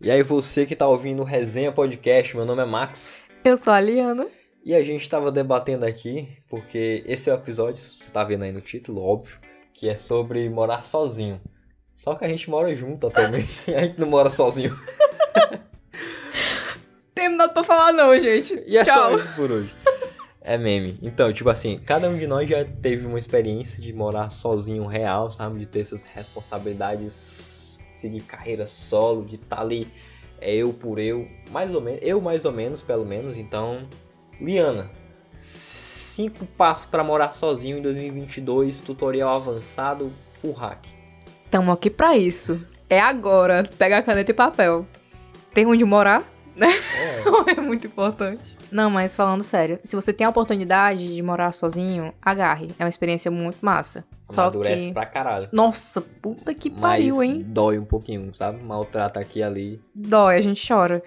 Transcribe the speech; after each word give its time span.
E 0.00 0.12
aí, 0.12 0.22
você 0.22 0.64
que 0.64 0.76
tá 0.76 0.86
ouvindo 0.86 1.22
o 1.22 1.24
Resenha 1.24 1.72
Podcast, 1.72 2.36
meu 2.36 2.46
nome 2.46 2.62
é 2.62 2.64
Max. 2.64 3.16
Eu 3.44 3.56
sou 3.56 3.72
a 3.72 3.80
Liana. 3.80 4.28
E 4.64 4.72
a 4.72 4.80
gente 4.80 5.10
tava 5.10 5.32
debatendo 5.32 5.84
aqui, 5.84 6.28
porque 6.48 7.02
esse 7.04 7.28
é 7.28 7.32
o 7.32 7.36
episódio, 7.36 7.82
você 7.82 8.12
tá 8.12 8.22
vendo 8.22 8.44
aí 8.44 8.52
no 8.52 8.60
título, 8.60 9.02
óbvio, 9.02 9.38
que 9.74 9.88
é 9.88 9.96
sobre 9.96 10.48
morar 10.48 10.84
sozinho. 10.84 11.40
Só 11.96 12.14
que 12.14 12.24
a 12.24 12.28
gente 12.28 12.48
mora 12.48 12.72
junto 12.76 13.08
atualmente, 13.08 13.50
a 13.74 13.82
gente 13.82 13.98
não 13.98 14.06
mora 14.08 14.30
sozinho. 14.30 14.72
Tem 17.12 17.28
nada 17.28 17.52
pra 17.52 17.64
falar 17.64 17.92
não, 17.92 18.16
gente. 18.20 18.62
E 18.68 18.78
é 18.78 18.84
Tchau. 18.84 18.94
só 18.94 19.16
isso 19.16 19.34
por 19.34 19.50
hoje. 19.50 19.74
É 20.40 20.56
meme. 20.56 20.96
Então, 21.02 21.32
tipo 21.32 21.50
assim, 21.50 21.80
cada 21.80 22.08
um 22.08 22.16
de 22.16 22.28
nós 22.28 22.48
já 22.48 22.64
teve 22.64 23.04
uma 23.04 23.18
experiência 23.18 23.82
de 23.82 23.92
morar 23.92 24.30
sozinho 24.30 24.86
real, 24.86 25.28
sabe? 25.28 25.58
De 25.58 25.66
ter 25.66 25.80
essas 25.80 26.04
responsabilidades, 26.04 27.67
seguir 27.98 28.20
carreira 28.20 28.66
solo, 28.66 29.24
de 29.24 29.36
estar 29.36 29.60
ali 29.60 29.88
é 30.40 30.54
eu 30.54 30.72
por 30.72 30.98
eu, 30.98 31.28
mais 31.50 31.74
ou 31.74 31.80
menos, 31.80 32.00
eu 32.02 32.20
mais 32.20 32.44
ou 32.44 32.52
menos, 32.52 32.82
pelo 32.82 33.04
menos. 33.04 33.36
Então, 33.36 33.86
Liana, 34.40 34.90
cinco 35.32 36.46
passos 36.46 36.86
pra 36.86 37.02
morar 37.02 37.32
sozinho 37.32 37.78
em 37.78 37.82
2022, 37.82 38.80
tutorial 38.80 39.36
avançado, 39.36 40.12
full 40.32 40.52
hack. 40.52 40.86
Tamo 41.50 41.72
aqui 41.72 41.90
pra 41.90 42.16
isso. 42.16 42.64
É 42.88 43.00
agora. 43.00 43.64
Pega 43.78 43.98
a 43.98 44.02
caneta 44.02 44.30
e 44.30 44.34
papel. 44.34 44.86
Tem 45.52 45.66
onde 45.66 45.84
morar? 45.84 46.22
É, 46.56 47.52
é 47.56 47.60
muito 47.60 47.86
importante. 47.86 48.57
Não, 48.70 48.90
mas 48.90 49.14
falando 49.14 49.42
sério, 49.42 49.78
se 49.82 49.96
você 49.96 50.12
tem 50.12 50.26
a 50.26 50.30
oportunidade 50.30 51.14
de 51.14 51.22
morar 51.22 51.52
sozinho, 51.52 52.12
agarre. 52.20 52.70
É 52.78 52.84
uma 52.84 52.88
experiência 52.88 53.30
muito 53.30 53.58
massa. 53.62 54.04
Só 54.22 54.42
amadurece 54.42 54.88
que. 54.88 54.92
pra 54.92 55.06
caralho. 55.06 55.48
Nossa, 55.52 56.00
puta 56.00 56.52
que 56.54 56.70
Mas 56.70 56.80
pariu, 56.80 57.22
hein? 57.22 57.44
dói 57.46 57.78
um 57.78 57.84
pouquinho, 57.84 58.34
sabe? 58.34 58.62
Maltrata 58.62 59.20
aqui 59.20 59.40
e 59.40 59.42
ali. 59.42 59.82
Dói, 59.94 60.36
a 60.36 60.40
gente 60.40 60.66
chora. 60.66 61.02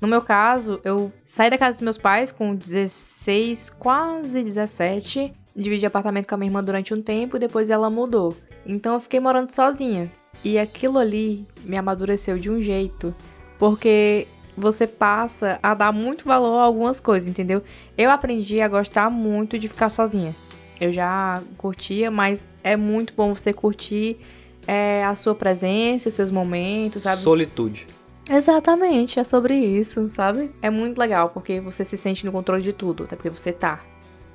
No 0.00 0.06
meu 0.06 0.20
caso, 0.20 0.78
eu 0.84 1.10
saí 1.24 1.48
da 1.48 1.56
casa 1.56 1.76
dos 1.76 1.82
meus 1.82 1.98
pais 1.98 2.30
com 2.30 2.54
16, 2.54 3.70
quase 3.70 4.42
17. 4.42 5.32
Dividi 5.54 5.86
apartamento 5.86 6.26
com 6.28 6.34
a 6.34 6.38
minha 6.38 6.48
irmã 6.48 6.62
durante 6.62 6.92
um 6.92 7.00
tempo 7.00 7.36
e 7.36 7.40
depois 7.40 7.70
ela 7.70 7.88
mudou. 7.88 8.36
Então 8.66 8.94
eu 8.94 9.00
fiquei 9.00 9.20
morando 9.20 9.48
sozinha. 9.48 10.10
E 10.44 10.58
aquilo 10.58 10.98
ali 10.98 11.46
me 11.64 11.78
amadureceu 11.78 12.38
de 12.38 12.50
um 12.50 12.60
jeito. 12.60 13.14
Porque 13.58 14.26
você 14.56 14.86
passa 14.86 15.58
a 15.62 15.74
dar 15.74 15.92
muito 15.92 16.24
valor 16.24 16.58
a 16.58 16.62
algumas 16.62 16.98
coisas, 17.00 17.28
entendeu? 17.28 17.62
Eu 17.96 18.10
aprendi 18.10 18.60
a 18.60 18.68
gostar 18.68 19.10
muito 19.10 19.58
de 19.58 19.68
ficar 19.68 19.90
sozinha. 19.90 20.34
Eu 20.80 20.92
já 20.92 21.42
curtia, 21.56 22.10
mas 22.10 22.46
é 22.62 22.76
muito 22.76 23.12
bom 23.14 23.34
você 23.34 23.52
curtir 23.52 24.18
é, 24.66 25.04
a 25.04 25.14
sua 25.14 25.34
presença, 25.34 26.08
os 26.08 26.14
seus 26.14 26.30
momentos, 26.30 27.02
sabe? 27.02 27.20
Solitude. 27.22 27.86
Exatamente, 28.28 29.20
é 29.20 29.24
sobre 29.24 29.54
isso, 29.54 30.06
sabe? 30.08 30.50
É 30.60 30.68
muito 30.68 30.98
legal, 30.98 31.28
porque 31.30 31.60
você 31.60 31.84
se 31.84 31.96
sente 31.96 32.26
no 32.26 32.32
controle 32.32 32.62
de 32.62 32.72
tudo, 32.72 33.04
até 33.04 33.14
porque 33.14 33.30
você 33.30 33.52
tá. 33.52 33.80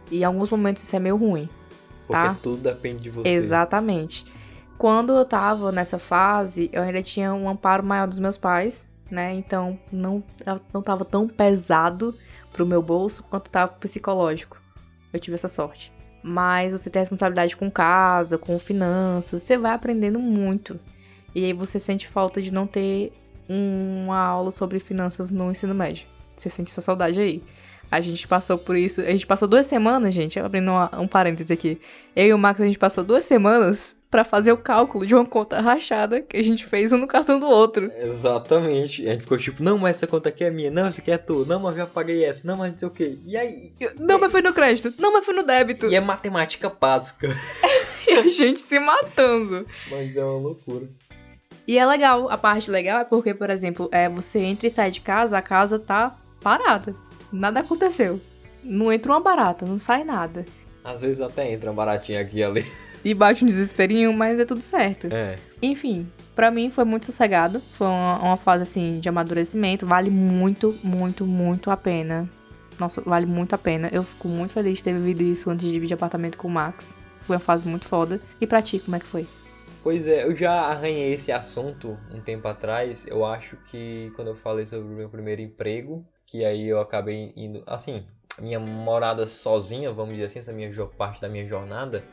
E 0.09 0.19
em 0.19 0.23
alguns 0.23 0.49
momentos 0.49 0.81
isso 0.81 0.95
é 0.95 0.99
meio 0.99 1.17
ruim. 1.17 1.49
Porque 2.07 2.27
Tá. 2.27 2.37
tudo 2.41 2.61
depende 2.63 2.99
de 3.03 3.09
você. 3.09 3.27
Exatamente. 3.27 4.25
Quando 4.77 5.13
eu 5.13 5.25
tava 5.25 5.71
nessa 5.71 5.99
fase, 5.99 6.69
eu 6.73 6.81
ainda 6.81 7.03
tinha 7.03 7.33
um 7.33 7.47
amparo 7.49 7.83
maior 7.83 8.07
dos 8.07 8.17
meus 8.19 8.37
pais, 8.37 8.87
né? 9.11 9.33
Então 9.33 9.77
não, 9.91 10.23
não 10.73 10.81
tava 10.81 11.05
tão 11.05 11.27
pesado 11.27 12.15
pro 12.51 12.65
meu 12.65 12.81
bolso 12.81 13.23
quanto 13.29 13.49
tava 13.49 13.71
psicológico. 13.73 14.61
Eu 15.11 15.19
tive 15.19 15.35
essa 15.35 15.47
sorte. 15.47 15.91
Mas 16.23 16.71
você 16.71 16.89
tem 16.89 17.01
responsabilidade 17.01 17.57
com 17.57 17.69
casa, 17.69 18.37
com 18.37 18.57
finanças, 18.59 19.41
você 19.41 19.57
vai 19.57 19.73
aprendendo 19.73 20.19
muito. 20.19 20.79
E 21.33 21.45
aí 21.45 21.53
você 21.53 21.79
sente 21.79 22.07
falta 22.07 22.41
de 22.41 22.53
não 22.53 22.67
ter 22.67 23.11
uma 23.49 24.17
aula 24.17 24.51
sobre 24.51 24.79
finanças 24.79 25.31
no 25.31 25.51
ensino 25.51 25.73
médio. 25.73 26.07
Você 26.35 26.49
sente 26.49 26.71
essa 26.71 26.81
saudade 26.81 27.19
aí. 27.19 27.43
A 27.89 27.99
gente 27.99 28.27
passou 28.27 28.57
por 28.57 28.75
isso. 28.75 29.01
A 29.01 29.05
gente 29.11 29.27
passou 29.27 29.47
duas 29.47 29.67
semanas, 29.67 30.13
gente. 30.13 30.39
Abrindo 30.39 30.71
uma- 30.71 30.99
um 30.99 31.07
parêntese 31.07 31.51
aqui. 31.51 31.81
Eu 32.15 32.27
e 32.27 32.33
o 32.33 32.37
Max, 32.37 32.61
a 32.61 32.65
gente 32.65 32.79
passou 32.79 33.03
duas 33.03 33.25
semanas 33.25 33.95
pra 34.11 34.25
fazer 34.25 34.51
o 34.51 34.57
cálculo 34.57 35.05
de 35.07 35.15
uma 35.15 35.25
conta 35.25 35.61
rachada 35.61 36.21
que 36.21 36.35
a 36.35 36.43
gente 36.43 36.65
fez 36.65 36.91
um 36.91 36.97
no 36.97 37.07
cartão 37.07 37.39
do 37.39 37.47
outro. 37.47 37.89
Exatamente. 37.97 39.07
A 39.07 39.13
gente 39.13 39.21
ficou 39.21 39.37
tipo, 39.37 39.63
não, 39.63 39.77
mas 39.77 39.97
essa 39.97 40.05
conta 40.05 40.27
aqui 40.27 40.43
é 40.43 40.51
minha, 40.51 40.69
não, 40.69 40.87
essa 40.87 40.99
aqui 40.99 41.09
é 41.09 41.17
tua, 41.17 41.45
não, 41.45 41.61
mas 41.61 41.71
eu 41.71 41.77
já 41.77 41.87
paguei 41.87 42.25
essa, 42.25 42.45
não, 42.45 42.57
mas 42.57 42.71
não 42.71 42.77
sei 42.77 42.87
o 42.89 42.91
quê. 42.91 43.17
E 43.25 43.37
aí? 43.37 43.73
Não, 43.97 44.19
mas 44.19 44.29
foi 44.29 44.41
no 44.41 44.53
crédito. 44.53 44.93
Não, 44.99 45.13
mas 45.13 45.23
foi 45.23 45.33
no 45.33 45.43
débito. 45.43 45.87
E 45.87 45.95
é 45.95 46.01
matemática 46.01 46.69
básica. 46.69 47.29
E 48.07 48.13
a 48.13 48.23
gente 48.23 48.59
se 48.59 48.77
matando. 48.79 49.65
Mas 49.89 50.15
é 50.17 50.25
uma 50.25 50.33
loucura. 50.33 50.89
E 51.67 51.77
é 51.77 51.85
legal. 51.85 52.29
A 52.29 52.37
parte 52.37 52.69
legal 52.69 52.99
é 52.99 53.05
porque, 53.05 53.31
por 53.33 53.49
exemplo, 53.49 53.87
é, 53.91 54.09
você 54.09 54.39
entra 54.39 54.67
e 54.67 54.71
sai 54.71 54.91
de 54.91 54.99
casa, 54.99 55.37
a 55.37 55.41
casa 55.41 55.79
tá 55.79 56.17
parada. 56.41 56.95
Nada 57.31 57.61
aconteceu. 57.61 58.19
Não 58.63 58.91
entra 58.91 59.13
uma 59.13 59.21
barata, 59.21 59.65
não 59.65 59.79
sai 59.79 60.03
nada. 60.03 60.45
Às 60.83 61.01
vezes 61.01 61.21
até 61.21 61.49
entra 61.49 61.71
um 61.71 61.75
baratinho 61.75 62.19
aqui 62.19 62.39
e 62.39 62.43
ali. 62.43 62.65
E 63.03 63.13
bate 63.13 63.43
um 63.43 63.47
desesperinho, 63.47 64.13
mas 64.13 64.39
é 64.39 64.45
tudo 64.45 64.61
certo. 64.61 65.07
É. 65.11 65.37
Enfim, 65.61 66.07
pra 66.35 66.51
mim 66.51 66.69
foi 66.69 66.85
muito 66.85 67.05
sossegado. 67.05 67.61
Foi 67.71 67.87
uma, 67.87 68.19
uma 68.19 68.37
fase 68.37 68.63
assim 68.63 68.99
de 68.99 69.09
amadurecimento. 69.09 69.85
Vale 69.85 70.09
muito, 70.09 70.77
muito, 70.83 71.25
muito 71.25 71.71
a 71.71 71.77
pena. 71.77 72.29
Nossa, 72.79 73.01
vale 73.01 73.25
muito 73.25 73.53
a 73.53 73.57
pena. 73.57 73.89
Eu 73.91 74.03
fico 74.03 74.27
muito 74.27 74.51
feliz 74.51 74.77
de 74.77 74.83
ter 74.83 74.93
vivido 74.93 75.21
isso 75.23 75.49
antes 75.49 75.65
de 75.65 75.71
dividir 75.71 75.93
apartamento 75.93 76.37
com 76.37 76.47
o 76.47 76.51
Max. 76.51 76.95
Foi 77.19 77.35
uma 77.35 77.39
fase 77.39 77.67
muito 77.67 77.87
foda. 77.87 78.19
E 78.39 78.47
pra 78.47 78.61
ti, 78.61 78.79
como 78.79 78.95
é 78.95 78.99
que 78.99 79.05
foi? 79.05 79.27
Pois 79.83 80.07
é, 80.07 80.25
eu 80.25 80.35
já 80.35 80.53
arranhei 80.53 81.13
esse 81.13 81.31
assunto 81.31 81.97
um 82.13 82.21
tempo 82.21 82.47
atrás. 82.47 83.05
Eu 83.07 83.25
acho 83.25 83.57
que 83.69 84.11
quando 84.15 84.27
eu 84.27 84.35
falei 84.35 84.67
sobre 84.67 84.87
o 84.87 84.95
meu 84.95 85.09
primeiro 85.09 85.41
emprego, 85.41 86.05
que 86.25 86.45
aí 86.45 86.67
eu 86.67 86.79
acabei 86.79 87.33
indo. 87.35 87.63
Assim, 87.65 88.05
minha 88.39 88.59
morada 88.59 89.25
sozinha, 89.25 89.91
vamos 89.91 90.13
dizer 90.13 90.27
assim, 90.27 90.39
essa 90.39 90.53
minha 90.53 90.71
parte 90.97 91.19
da 91.19 91.27
minha 91.27 91.47
jornada, 91.47 92.03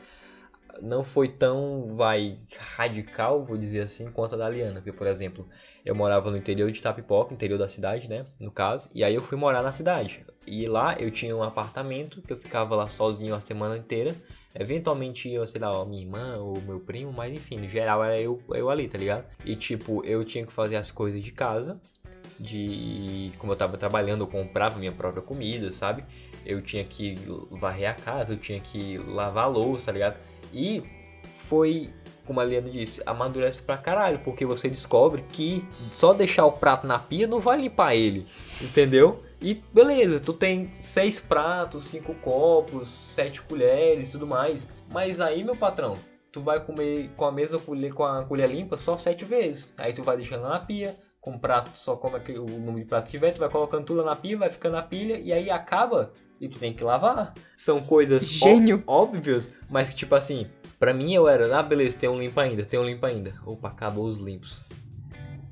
não 0.81 1.03
foi 1.03 1.27
tão, 1.27 1.87
vai, 1.95 2.37
radical, 2.75 3.43
vou 3.43 3.57
dizer 3.57 3.81
assim, 3.81 4.07
quanto 4.07 4.35
a 4.35 4.37
da 4.37 4.49
Liana. 4.49 4.75
Porque, 4.75 4.91
por 4.91 5.07
exemplo, 5.07 5.47
eu 5.85 5.95
morava 5.95 6.29
no 6.31 6.37
interior 6.37 6.71
de 6.71 6.79
Itapipoca, 6.79 7.33
interior 7.33 7.57
da 7.57 7.67
cidade, 7.67 8.09
né? 8.09 8.25
No 8.39 8.51
caso, 8.51 8.89
e 8.93 9.03
aí 9.03 9.13
eu 9.13 9.21
fui 9.21 9.37
morar 9.37 9.61
na 9.61 9.71
cidade. 9.71 10.25
E 10.45 10.67
lá 10.67 10.95
eu 10.99 11.11
tinha 11.11 11.35
um 11.35 11.43
apartamento 11.43 12.21
que 12.21 12.33
eu 12.33 12.37
ficava 12.37 12.75
lá 12.75 12.87
sozinho 12.89 13.35
a 13.35 13.39
semana 13.39 13.77
inteira. 13.77 14.15
Eventualmente 14.55 15.29
ia, 15.29 15.45
sei 15.45 15.61
lá, 15.61 15.85
minha 15.85 16.01
irmã 16.01 16.37
ou 16.37 16.59
meu 16.61 16.79
primo, 16.79 17.13
mas 17.13 17.33
enfim, 17.33 17.57
no 17.57 17.69
geral 17.69 18.03
era 18.03 18.19
eu, 18.19 18.41
eu 18.49 18.69
ali, 18.69 18.87
tá 18.87 18.97
ligado? 18.97 19.25
E 19.45 19.55
tipo, 19.55 20.03
eu 20.03 20.23
tinha 20.23 20.45
que 20.45 20.51
fazer 20.51 20.75
as 20.75 20.89
coisas 20.89 21.21
de 21.21 21.31
casa, 21.31 21.79
de 22.39 23.31
como 23.37 23.51
eu 23.51 23.55
tava 23.55 23.77
trabalhando, 23.77 24.21
eu 24.21 24.27
comprava 24.27 24.79
minha 24.79 24.91
própria 24.91 25.21
comida, 25.21 25.71
sabe? 25.71 26.03
Eu 26.45 26.61
tinha 26.61 26.83
que 26.83 27.15
varrer 27.51 27.91
a 27.91 27.93
casa, 27.93 28.33
eu 28.33 28.37
tinha 28.37 28.59
que 28.59 28.97
lavar 28.97 29.43
a 29.43 29.47
louça, 29.47 29.87
tá 29.87 29.91
ligado? 29.91 30.17
E 30.53 30.83
foi, 31.29 31.89
como 32.25 32.39
a 32.39 32.43
Liana 32.43 32.69
disse, 32.69 33.01
amadurece 33.05 33.61
pra 33.61 33.77
caralho, 33.77 34.19
porque 34.19 34.45
você 34.45 34.69
descobre 34.69 35.23
que 35.31 35.65
só 35.91 36.13
deixar 36.13 36.45
o 36.45 36.51
prato 36.51 36.85
na 36.85 36.99
pia 36.99 37.27
não 37.27 37.39
vai 37.39 37.59
limpar 37.59 37.95
ele, 37.95 38.25
entendeu? 38.61 39.23
E 39.41 39.55
beleza, 39.73 40.19
tu 40.19 40.33
tem 40.33 40.69
seis 40.73 41.19
pratos, 41.19 41.85
cinco 41.85 42.13
copos, 42.15 42.89
sete 42.89 43.41
colheres 43.41 44.09
e 44.09 44.11
tudo 44.11 44.27
mais. 44.27 44.67
Mas 44.91 45.21
aí, 45.21 45.43
meu 45.43 45.55
patrão, 45.55 45.97
tu 46.31 46.41
vai 46.41 46.59
comer 46.59 47.09
com 47.15 47.25
a 47.25 47.31
mesma 47.31 47.57
colher, 47.57 47.93
com 47.93 48.03
a 48.03 48.25
colher 48.25 48.49
limpa 48.49 48.75
só 48.75 48.97
sete 48.97 49.23
vezes. 49.23 49.73
Aí 49.77 49.93
tu 49.93 50.03
vai 50.03 50.17
deixando 50.17 50.43
na 50.43 50.59
pia, 50.59 50.97
com 51.21 51.37
prato, 51.37 51.71
só 51.73 51.95
como 51.95 52.17
aquele- 52.17 52.39
o 52.39 52.45
número 52.45 52.79
de 52.79 52.85
prato 52.85 53.05
que 53.05 53.11
tiver, 53.11 53.31
tu 53.31 53.39
vai 53.39 53.49
colocando 53.49 53.85
tudo 53.85 54.03
na 54.03 54.15
pia, 54.15 54.37
vai 54.37 54.49
ficando 54.49 54.73
na 54.73 54.81
pilha, 54.81 55.17
e 55.19 55.31
aí 55.31 55.49
acaba 55.49 56.11
e 56.39 56.47
tu 56.47 56.59
tem 56.59 56.73
que 56.73 56.83
lavar. 56.83 57.33
São 57.55 57.81
coisas 57.81 58.23
Gênio. 58.23 58.83
óbvias, 58.87 59.53
mas 59.69 59.89
que 59.89 59.95
tipo 59.95 60.15
assim, 60.15 60.47
pra 60.79 60.93
mim 60.93 61.13
eu 61.13 61.27
era, 61.27 61.57
ah 61.57 61.63
beleza, 61.63 61.97
tem 61.97 62.09
um 62.09 62.19
limpo 62.19 62.39
ainda, 62.39 62.63
tem 62.63 62.79
um 62.79 62.85
limpo 62.85 63.05
ainda. 63.05 63.33
Opa, 63.45 63.69
acabou 63.69 64.05
os 64.05 64.17
limpos 64.17 64.59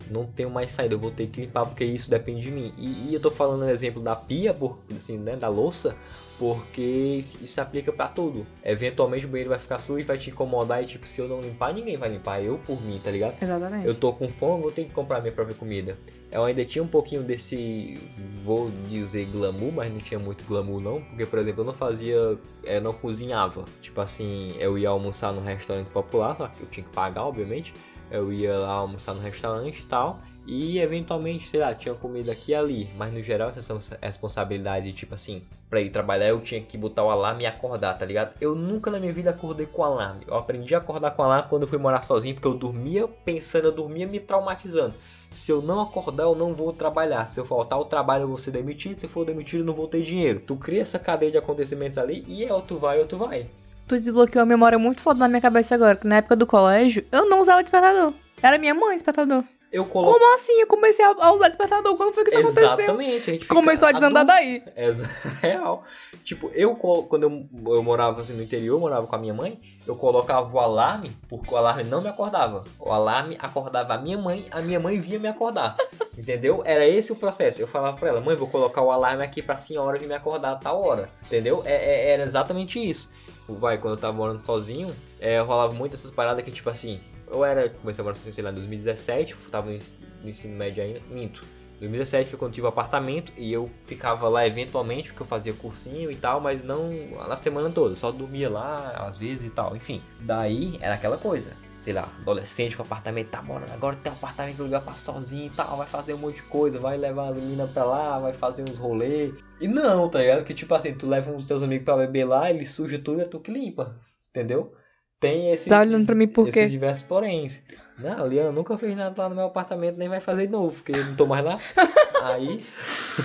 não 0.09 0.25
tenho 0.25 0.49
mais 0.49 0.71
saída, 0.71 0.95
eu 0.95 0.99
vou 0.99 1.11
ter 1.11 1.27
que 1.27 1.41
limpar 1.41 1.65
porque 1.65 1.83
isso 1.83 2.09
depende 2.09 2.41
de 2.41 2.51
mim. 2.51 2.73
E, 2.77 3.09
e 3.09 3.13
eu 3.13 3.19
tô 3.19 3.29
falando 3.29 3.63
o 3.63 3.69
exemplo 3.69 4.01
da 4.01 4.15
pia, 4.15 4.53
por, 4.53 4.79
assim, 4.95 5.17
né, 5.17 5.35
da 5.35 5.47
louça, 5.47 5.95
porque 6.37 6.81
isso 6.81 7.45
se 7.45 7.59
aplica 7.59 7.91
pra 7.91 8.07
tudo. 8.07 8.45
Eventualmente 8.63 9.25
o 9.25 9.29
banheiro 9.29 9.49
vai 9.49 9.59
ficar 9.59 9.79
sujo, 9.79 10.05
vai 10.05 10.17
te 10.17 10.29
incomodar 10.29 10.83
e 10.83 10.85
tipo, 10.85 11.07
se 11.07 11.19
eu 11.19 11.27
não 11.27 11.41
limpar, 11.41 11.73
ninguém 11.73 11.97
vai 11.97 12.09
limpar, 12.09 12.41
eu 12.41 12.59
por 12.59 12.81
mim, 12.81 12.99
tá 13.03 13.11
ligado? 13.11 13.35
Exatamente. 13.41 13.87
Eu 13.87 13.95
tô 13.95 14.13
com 14.13 14.29
fome, 14.29 14.61
vou 14.61 14.71
ter 14.71 14.85
que 14.85 14.91
comprar 14.91 15.21
minha 15.21 15.33
própria 15.33 15.55
comida. 15.55 15.97
Eu 16.31 16.43
ainda 16.43 16.63
tinha 16.65 16.83
um 16.83 16.87
pouquinho 16.87 17.23
desse, 17.23 17.99
vou 18.43 18.69
dizer 18.89 19.25
glamour, 19.25 19.71
mas 19.71 19.91
não 19.91 19.99
tinha 19.99 20.19
muito 20.19 20.43
glamour 20.43 20.81
não, 20.81 21.01
porque 21.01 21.25
por 21.25 21.39
exemplo, 21.39 21.61
eu 21.61 21.65
não 21.65 21.73
fazia, 21.73 22.37
eu 22.63 22.81
não 22.81 22.93
cozinhava. 22.93 23.63
Tipo 23.81 24.01
assim, 24.01 24.53
eu 24.59 24.77
ia 24.77 24.89
almoçar 24.89 25.31
no 25.31 25.41
restaurante 25.41 25.87
popular, 25.87 26.35
só 26.35 26.47
que 26.47 26.61
eu 26.61 26.67
tinha 26.67 26.83
que 26.83 26.91
pagar, 26.91 27.23
obviamente. 27.25 27.73
Eu 28.11 28.31
ia 28.31 28.57
lá 28.57 28.71
almoçar 28.71 29.13
no 29.13 29.21
restaurante 29.21 29.79
e 29.81 29.85
tal. 29.85 30.21
E 30.47 30.79
eventualmente, 30.79 31.49
sei 31.49 31.59
lá, 31.59 31.75
tinha 31.75 31.93
comida 31.93 32.31
aqui 32.31 32.51
e 32.51 32.55
ali. 32.55 32.89
Mas 32.97 33.11
no 33.11 33.21
geral, 33.21 33.49
essa 33.49 33.97
responsabilidade, 34.01 34.93
tipo 34.93 35.13
assim, 35.13 35.43
pra 35.69 35.81
ir 35.81 35.89
trabalhar 35.89 36.29
eu 36.29 36.39
tinha 36.39 36.61
que 36.61 36.77
botar 36.77 37.03
o 37.03 37.09
alarme 37.09 37.43
e 37.43 37.45
acordar, 37.45 37.93
tá 37.95 38.05
ligado? 38.05 38.33
Eu 38.39 38.55
nunca 38.55 38.89
na 38.89 38.97
minha 38.97 39.11
vida 39.11 39.31
acordei 39.31 39.65
com 39.65 39.83
alarme. 39.83 40.23
Eu 40.25 40.35
aprendi 40.35 40.73
a 40.73 40.77
acordar 40.77 41.11
com 41.11 41.21
alarme 41.21 41.49
quando 41.49 41.63
eu 41.63 41.67
fui 41.67 41.77
morar 41.77 42.01
sozinho, 42.01 42.33
porque 42.33 42.47
eu 42.47 42.53
dormia 42.53 43.05
pensando, 43.25 43.65
eu 43.65 43.71
dormia 43.73 44.07
me 44.07 44.21
traumatizando. 44.21 44.95
Se 45.29 45.51
eu 45.51 45.61
não 45.61 45.81
acordar, 45.81 46.23
eu 46.23 46.35
não 46.35 46.53
vou 46.53 46.71
trabalhar. 46.71 47.25
Se 47.25 47.37
eu 47.37 47.45
faltar 47.45 47.77
o 47.77 47.83
trabalho, 47.83 48.23
eu 48.23 48.29
vou 48.29 48.37
ser 48.37 48.51
demitido. 48.51 48.97
Se 48.97 49.05
eu 49.05 49.09
for 49.09 49.25
demitido, 49.25 49.59
eu 49.59 49.65
não 49.65 49.73
vou 49.73 49.87
ter 49.87 50.01
dinheiro. 50.01 50.39
Tu 50.39 50.55
cria 50.55 50.81
essa 50.81 50.97
cadeia 50.97 51.33
de 51.33 51.37
acontecimentos 51.37 51.97
ali 51.97 52.23
e 52.25 52.45
é 52.45 52.53
ou 52.53 52.61
tu 52.61 52.77
vai 52.77 52.99
ou 52.99 53.05
tu 53.05 53.17
vai. 53.17 53.45
Tu 53.85 53.99
desbloqueou 53.99 54.43
a 54.43 54.45
memória 54.45 54.79
muito 54.79 55.01
foda 55.01 55.19
na 55.19 55.27
minha 55.27 55.41
cabeça 55.41 55.75
agora, 55.75 55.97
que 55.97 56.07
na 56.07 56.17
época 56.17 56.37
do 56.37 56.47
colégio, 56.47 57.05
eu 57.11 57.25
não 57.25 57.41
usava 57.41 57.61
despertador. 57.61 58.13
Era 58.41 58.57
minha 58.57 58.73
mãe 58.73 58.95
despertador. 58.95 59.43
Eu 59.71 59.85
coloco. 59.85 60.13
Como 60.13 60.33
assim? 60.35 60.53
Eu 60.61 60.67
comecei 60.67 61.03
a 61.03 61.31
usar 61.33 61.47
despertador. 61.49 61.95
Quando 61.97 62.13
foi 62.13 62.23
que 62.23 62.29
isso 62.29 62.39
aconteceu? 62.39 62.63
Exatamente. 62.73 63.29
A 63.29 63.33
gente 63.33 63.41
fica 63.43 63.53
Começou 63.55 63.87
a 63.87 63.91
desandar 63.91 64.23
adulto. 64.23 64.41
daí. 64.41 64.63
É 64.75 64.91
real. 65.47 65.83
Tipo, 66.23 66.49
eu 66.53 66.75
colo- 66.75 67.03
quando 67.03 67.23
eu, 67.23 67.75
eu 67.75 67.83
morava 67.83 68.21
assim 68.21 68.33
no 68.33 68.41
interior, 68.43 68.75
eu 68.75 68.79
morava 68.79 69.07
com 69.07 69.15
a 69.15 69.19
minha 69.19 69.33
mãe, 69.33 69.59
eu 69.85 69.95
colocava 69.95 70.53
o 70.53 70.59
alarme, 70.59 71.15
porque 71.29 71.53
o 71.53 71.57
alarme 71.57 71.83
não 71.83 72.01
me 72.01 72.09
acordava. 72.09 72.63
O 72.79 72.91
alarme 72.91 73.37
acordava 73.41 73.93
a 73.93 73.97
minha 73.97 74.17
mãe, 74.17 74.45
a 74.51 74.61
minha 74.61 74.79
mãe 74.79 74.99
vinha 74.99 75.19
me 75.19 75.27
acordar. 75.27 75.75
Entendeu? 76.17 76.61
Era 76.65 76.87
esse 76.87 77.11
o 77.11 77.15
processo. 77.15 77.61
Eu 77.61 77.67
falava 77.67 77.97
pra 77.97 78.09
ela, 78.09 78.21
mãe, 78.21 78.35
vou 78.35 78.47
colocar 78.47 78.81
o 78.81 78.91
alarme 78.91 79.23
aqui 79.23 79.41
pra 79.41 79.57
senhora 79.57 79.97
vir 79.99 80.07
me 80.07 80.15
acordar 80.15 80.51
a 80.53 80.55
tal 80.55 80.81
hora. 80.81 81.09
Entendeu? 81.25 81.61
É, 81.65 81.73
é- 81.73 82.09
era 82.11 82.23
exatamente 82.23 82.79
isso. 82.79 83.09
Vai, 83.55 83.77
quando 83.77 83.93
eu 83.95 83.99
tava 83.99 84.13
morando 84.13 84.41
sozinho, 84.41 84.93
é, 85.19 85.39
rolava 85.39 85.73
muito 85.73 85.93
essas 85.93 86.11
paradas 86.11 86.43
que, 86.43 86.51
tipo 86.51 86.69
assim, 86.69 86.99
eu 87.31 87.43
era, 87.43 87.69
comecei 87.69 88.01
a 88.01 88.03
morar 88.03 88.15
sozinho, 88.15 88.33
sei 88.33 88.43
lá, 88.43 88.51
em 88.51 88.55
2017, 88.55 89.33
eu 89.33 89.51
tava 89.51 89.71
no, 89.71 89.77
no 90.23 90.29
ensino 90.29 90.55
médio 90.55 90.83
ainda, 90.83 91.01
minto. 91.09 91.43
2017 91.79 92.31
foi 92.31 92.39
quando 92.39 92.53
tive 92.53 92.65
apartamento 92.65 93.31
e 93.37 93.53
eu 93.53 93.69
ficava 93.85 94.27
lá 94.27 94.47
eventualmente, 94.47 95.09
porque 95.09 95.21
eu 95.21 95.27
fazia 95.27 95.53
cursinho 95.53 96.09
e 96.09 96.15
tal, 96.15 96.41
mas 96.41 96.63
não 96.63 96.89
na 97.27 97.37
semana 97.37 97.69
toda, 97.69 97.95
só 97.95 98.11
dormia 98.11 98.49
lá 98.49 99.05
às 99.07 99.17
vezes 99.17 99.45
e 99.45 99.49
tal, 99.51 99.75
enfim. 99.75 100.01
Daí 100.21 100.77
era 100.81 100.95
aquela 100.95 101.17
coisa, 101.17 101.53
sei 101.81 101.93
lá, 101.93 102.09
adolescente 102.21 102.75
com 102.75 102.83
apartamento, 102.83 103.29
tá 103.29 103.41
morando 103.41 103.71
agora 103.71 103.95
tem 103.95 104.11
um 104.11 104.15
apartamento, 104.15 104.63
lugar 104.63 104.81
pra 104.81 104.95
sozinho 104.95 105.47
e 105.47 105.49
tal, 105.49 105.77
vai 105.77 105.87
fazer 105.87 106.13
um 106.13 106.17
monte 106.17 106.35
de 106.35 106.43
coisa, 106.43 106.79
vai 106.79 106.97
levar 106.97 107.29
as 107.29 107.37
meninas 107.37 107.69
pra 107.71 107.83
lá, 107.83 108.19
vai 108.19 108.33
fazer 108.33 108.63
uns 108.63 108.77
rolês. 108.77 109.33
E 109.61 109.67
não, 109.67 110.09
tá 110.09 110.19
ligado? 110.19 110.43
Que 110.43 110.53
tipo 110.53 110.73
assim, 110.73 110.93
tu 110.93 111.07
leva 111.07 111.31
uns 111.31 111.47
teus 111.47 111.63
amigos 111.63 111.85
pra 111.85 111.97
beber 111.97 112.25
lá, 112.25 112.49
ele 112.49 112.65
suja 112.65 112.99
tudo 112.99 113.19
e 113.19 113.23
é 113.23 113.25
tu 113.25 113.39
que 113.39 113.51
limpa, 113.51 113.95
entendeu? 114.29 114.73
Tem 115.19 115.51
esse. 115.51 115.69
Tá 115.69 115.79
olhando 115.79 116.05
pra 116.05 116.15
mim 116.15 116.27
por 116.27 116.45
quê? 116.45 116.59
Esses 116.59 116.71
diversos 116.71 117.03
poréns. 117.03 117.63
Não, 117.97 118.23
a 118.23 118.27
Liana 118.27 118.51
nunca 118.51 118.77
fez 118.77 118.95
nada 118.95 119.19
lá 119.23 119.29
no 119.29 119.35
meu 119.35 119.45
apartamento, 119.45 119.97
nem 119.97 120.07
vai 120.07 120.19
fazer 120.19 120.45
de 120.45 120.51
novo, 120.51 120.75
porque 120.75 120.91
eu 120.91 121.05
não 121.05 121.15
tô 121.15 121.25
mais 121.25 121.43
lá. 121.43 121.57
Aí. 122.23 122.63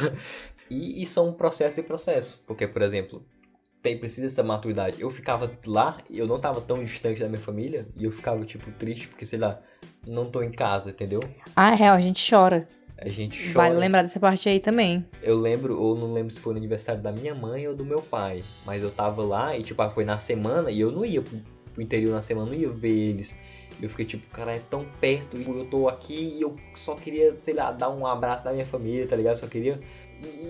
e, 0.71 1.03
e 1.03 1.07
são 1.07 1.33
processo 1.33 1.81
e 1.81 1.83
processo. 1.83 2.43
Porque, 2.47 2.67
por 2.67 2.81
exemplo, 2.81 3.23
tem, 3.83 3.99
precisa 3.99 4.23
dessa 4.23 4.43
maturidade. 4.43 5.01
Eu 5.01 5.11
ficava 5.11 5.51
lá, 5.67 5.99
eu 6.09 6.27
não 6.27 6.39
tava 6.39 6.61
tão 6.61 6.83
distante 6.83 7.21
da 7.21 7.29
minha 7.29 7.41
família, 7.41 7.87
e 7.97 8.05
eu 8.05 8.13
ficava, 8.13 8.45
tipo, 8.45 8.71
triste, 8.73 9.09
porque, 9.09 9.27
sei 9.27 9.39
lá, 9.39 9.61
não 10.07 10.27
tô 10.27 10.43
em 10.43 10.53
casa, 10.53 10.91
entendeu? 10.91 11.21
Ah, 11.57 11.73
é 11.73 11.75
real, 11.75 11.97
a 11.97 12.01
gente 12.01 12.25
chora. 12.31 12.69
A 12.97 13.09
gente 13.09 13.53
chora. 13.53 13.69
Vale 13.69 13.81
lembrar 13.81 14.03
dessa 14.03 14.21
parte 14.21 14.49
aí 14.49 14.61
também. 14.61 15.05
Eu 15.21 15.37
lembro, 15.37 15.81
ou 15.81 15.97
não 15.97 16.13
lembro 16.13 16.33
se 16.33 16.41
foi 16.41 16.53
no 16.53 16.59
aniversário 16.59 17.03
da 17.03 17.11
minha 17.11 17.35
mãe 17.35 17.67
ou 17.67 17.75
do 17.75 17.85
meu 17.85 18.01
pai. 18.01 18.45
Mas 18.65 18.83
eu 18.83 18.91
tava 18.91 19.23
lá 19.25 19.57
e, 19.57 19.63
tipo, 19.65 19.83
ah, 19.83 19.91
foi 19.91 20.05
na 20.05 20.19
semana 20.19 20.71
e 20.71 20.81
eu 20.81 20.93
não 20.93 21.05
ia 21.05 21.21
pro, 21.21 21.37
pro 21.75 21.83
interior 21.83 22.15
na 22.15 22.23
semana, 22.23 22.53
não 22.53 22.57
ia 22.57 22.71
ver 22.71 22.89
eles. 22.89 23.37
Eu 23.81 23.89
fiquei 23.89 24.05
tipo, 24.05 24.25
cara, 24.29 24.55
é 24.55 24.61
tão 24.71 24.87
perto 25.01 25.37
e 25.37 25.45
eu 25.45 25.65
tô 25.65 25.89
aqui 25.89 26.37
e 26.37 26.41
eu 26.41 26.55
só 26.73 26.95
queria, 26.95 27.37
sei 27.43 27.55
lá, 27.55 27.73
dar 27.73 27.91
um 27.91 28.07
abraço 28.07 28.45
da 28.45 28.53
minha 28.53 28.65
família, 28.67 29.09
tá 29.09 29.17
ligado? 29.17 29.37
Só 29.37 29.49
queria. 29.49 29.81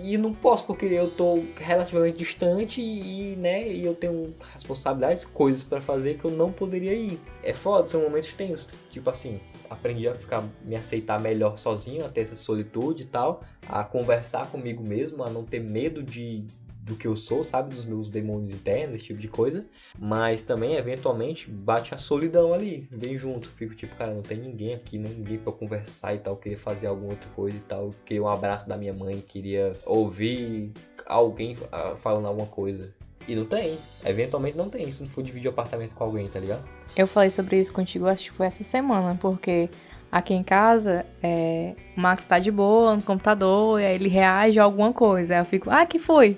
E, 0.02 0.18
não 0.18 0.34
posso 0.34 0.66
porque 0.66 0.86
eu 0.86 1.10
tô 1.10 1.42
relativamente 1.56 2.18
distante 2.18 2.80
e, 2.82 3.36
né, 3.36 3.68
e 3.68 3.84
eu 3.84 3.94
tenho 3.94 4.34
responsabilidades, 4.52 5.24
coisas 5.24 5.62
pra 5.62 5.80
fazer 5.80 6.18
que 6.18 6.24
eu 6.24 6.30
não 6.30 6.52
poderia 6.52 6.92
ir. 6.92 7.20
É 7.42 7.52
foda, 7.52 7.88
são 7.88 8.02
momentos 8.02 8.32
tensos. 8.32 8.76
Tipo 8.90 9.10
assim, 9.10 9.40
aprendi 9.70 10.08
a 10.08 10.14
ficar, 10.14 10.44
me 10.64 10.76
aceitar 10.76 11.20
melhor 11.20 11.56
sozinho, 11.56 12.04
a 12.04 12.08
ter 12.08 12.22
essa 12.22 12.36
solitude 12.36 13.04
e 13.04 13.06
tal, 13.06 13.42
a 13.68 13.84
conversar 13.84 14.50
comigo 14.50 14.86
mesmo, 14.86 15.24
a 15.24 15.30
não 15.30 15.44
ter 15.44 15.60
medo 15.60 16.02
de 16.02 16.44
do 16.82 16.96
que 16.96 17.06
eu 17.06 17.16
sou, 17.16 17.44
sabe, 17.44 17.74
dos 17.74 17.84
meus 17.84 18.08
demônios 18.08 18.50
internos, 18.50 18.96
esse 18.96 19.06
tipo 19.06 19.20
de 19.20 19.28
coisa. 19.28 19.64
Mas 19.96 20.42
também, 20.42 20.74
eventualmente, 20.74 21.48
bate 21.48 21.94
a 21.94 21.98
solidão 21.98 22.52
ali, 22.52 22.88
vem 22.90 23.16
junto. 23.16 23.48
Fico 23.48 23.74
tipo, 23.74 23.94
cara, 23.94 24.12
não 24.12 24.22
tem 24.22 24.38
ninguém 24.38 24.74
aqui, 24.74 24.98
ninguém 24.98 25.38
pra 25.38 25.52
conversar 25.52 26.14
e 26.14 26.18
tal. 26.18 26.36
Queria 26.36 26.58
fazer 26.58 26.88
alguma 26.88 27.10
outra 27.10 27.30
coisa 27.30 27.56
e 27.56 27.60
tal. 27.60 27.90
Queria 28.04 28.22
um 28.22 28.28
abraço 28.28 28.68
da 28.68 28.76
minha 28.76 28.92
mãe, 28.92 29.22
queria 29.26 29.72
ouvir 29.86 30.72
alguém 31.06 31.56
ah, 31.70 31.94
falando 31.96 32.26
alguma 32.26 32.48
coisa. 32.48 32.92
E 33.28 33.36
não 33.36 33.44
tem. 33.44 33.78
Eventualmente 34.04 34.56
não 34.56 34.68
tem, 34.68 34.90
se 34.90 35.02
não 35.02 35.08
for 35.08 35.22
dividir 35.22 35.46
o 35.46 35.50
apartamento 35.50 35.94
com 35.94 36.02
alguém, 36.02 36.28
tá 36.28 36.40
ligado? 36.40 36.64
Eu 36.96 37.06
falei 37.06 37.30
sobre 37.30 37.60
isso 37.60 37.72
contigo, 37.72 38.08
acho 38.08 38.32
que 38.32 38.36
foi 38.36 38.46
essa 38.46 38.64
semana, 38.64 39.16
porque 39.20 39.70
aqui 40.10 40.34
em 40.34 40.42
casa, 40.42 41.06
é, 41.22 41.76
o 41.96 42.00
Max 42.00 42.26
tá 42.26 42.40
de 42.40 42.50
boa 42.50 42.96
no 42.96 43.02
computador, 43.02 43.80
e 43.80 43.84
aí 43.84 43.94
ele 43.94 44.08
reage 44.08 44.58
a 44.58 44.64
alguma 44.64 44.92
coisa. 44.92 45.34
Aí 45.34 45.40
eu 45.40 45.44
fico, 45.44 45.70
ah, 45.70 45.86
que 45.86 46.00
foi? 46.00 46.36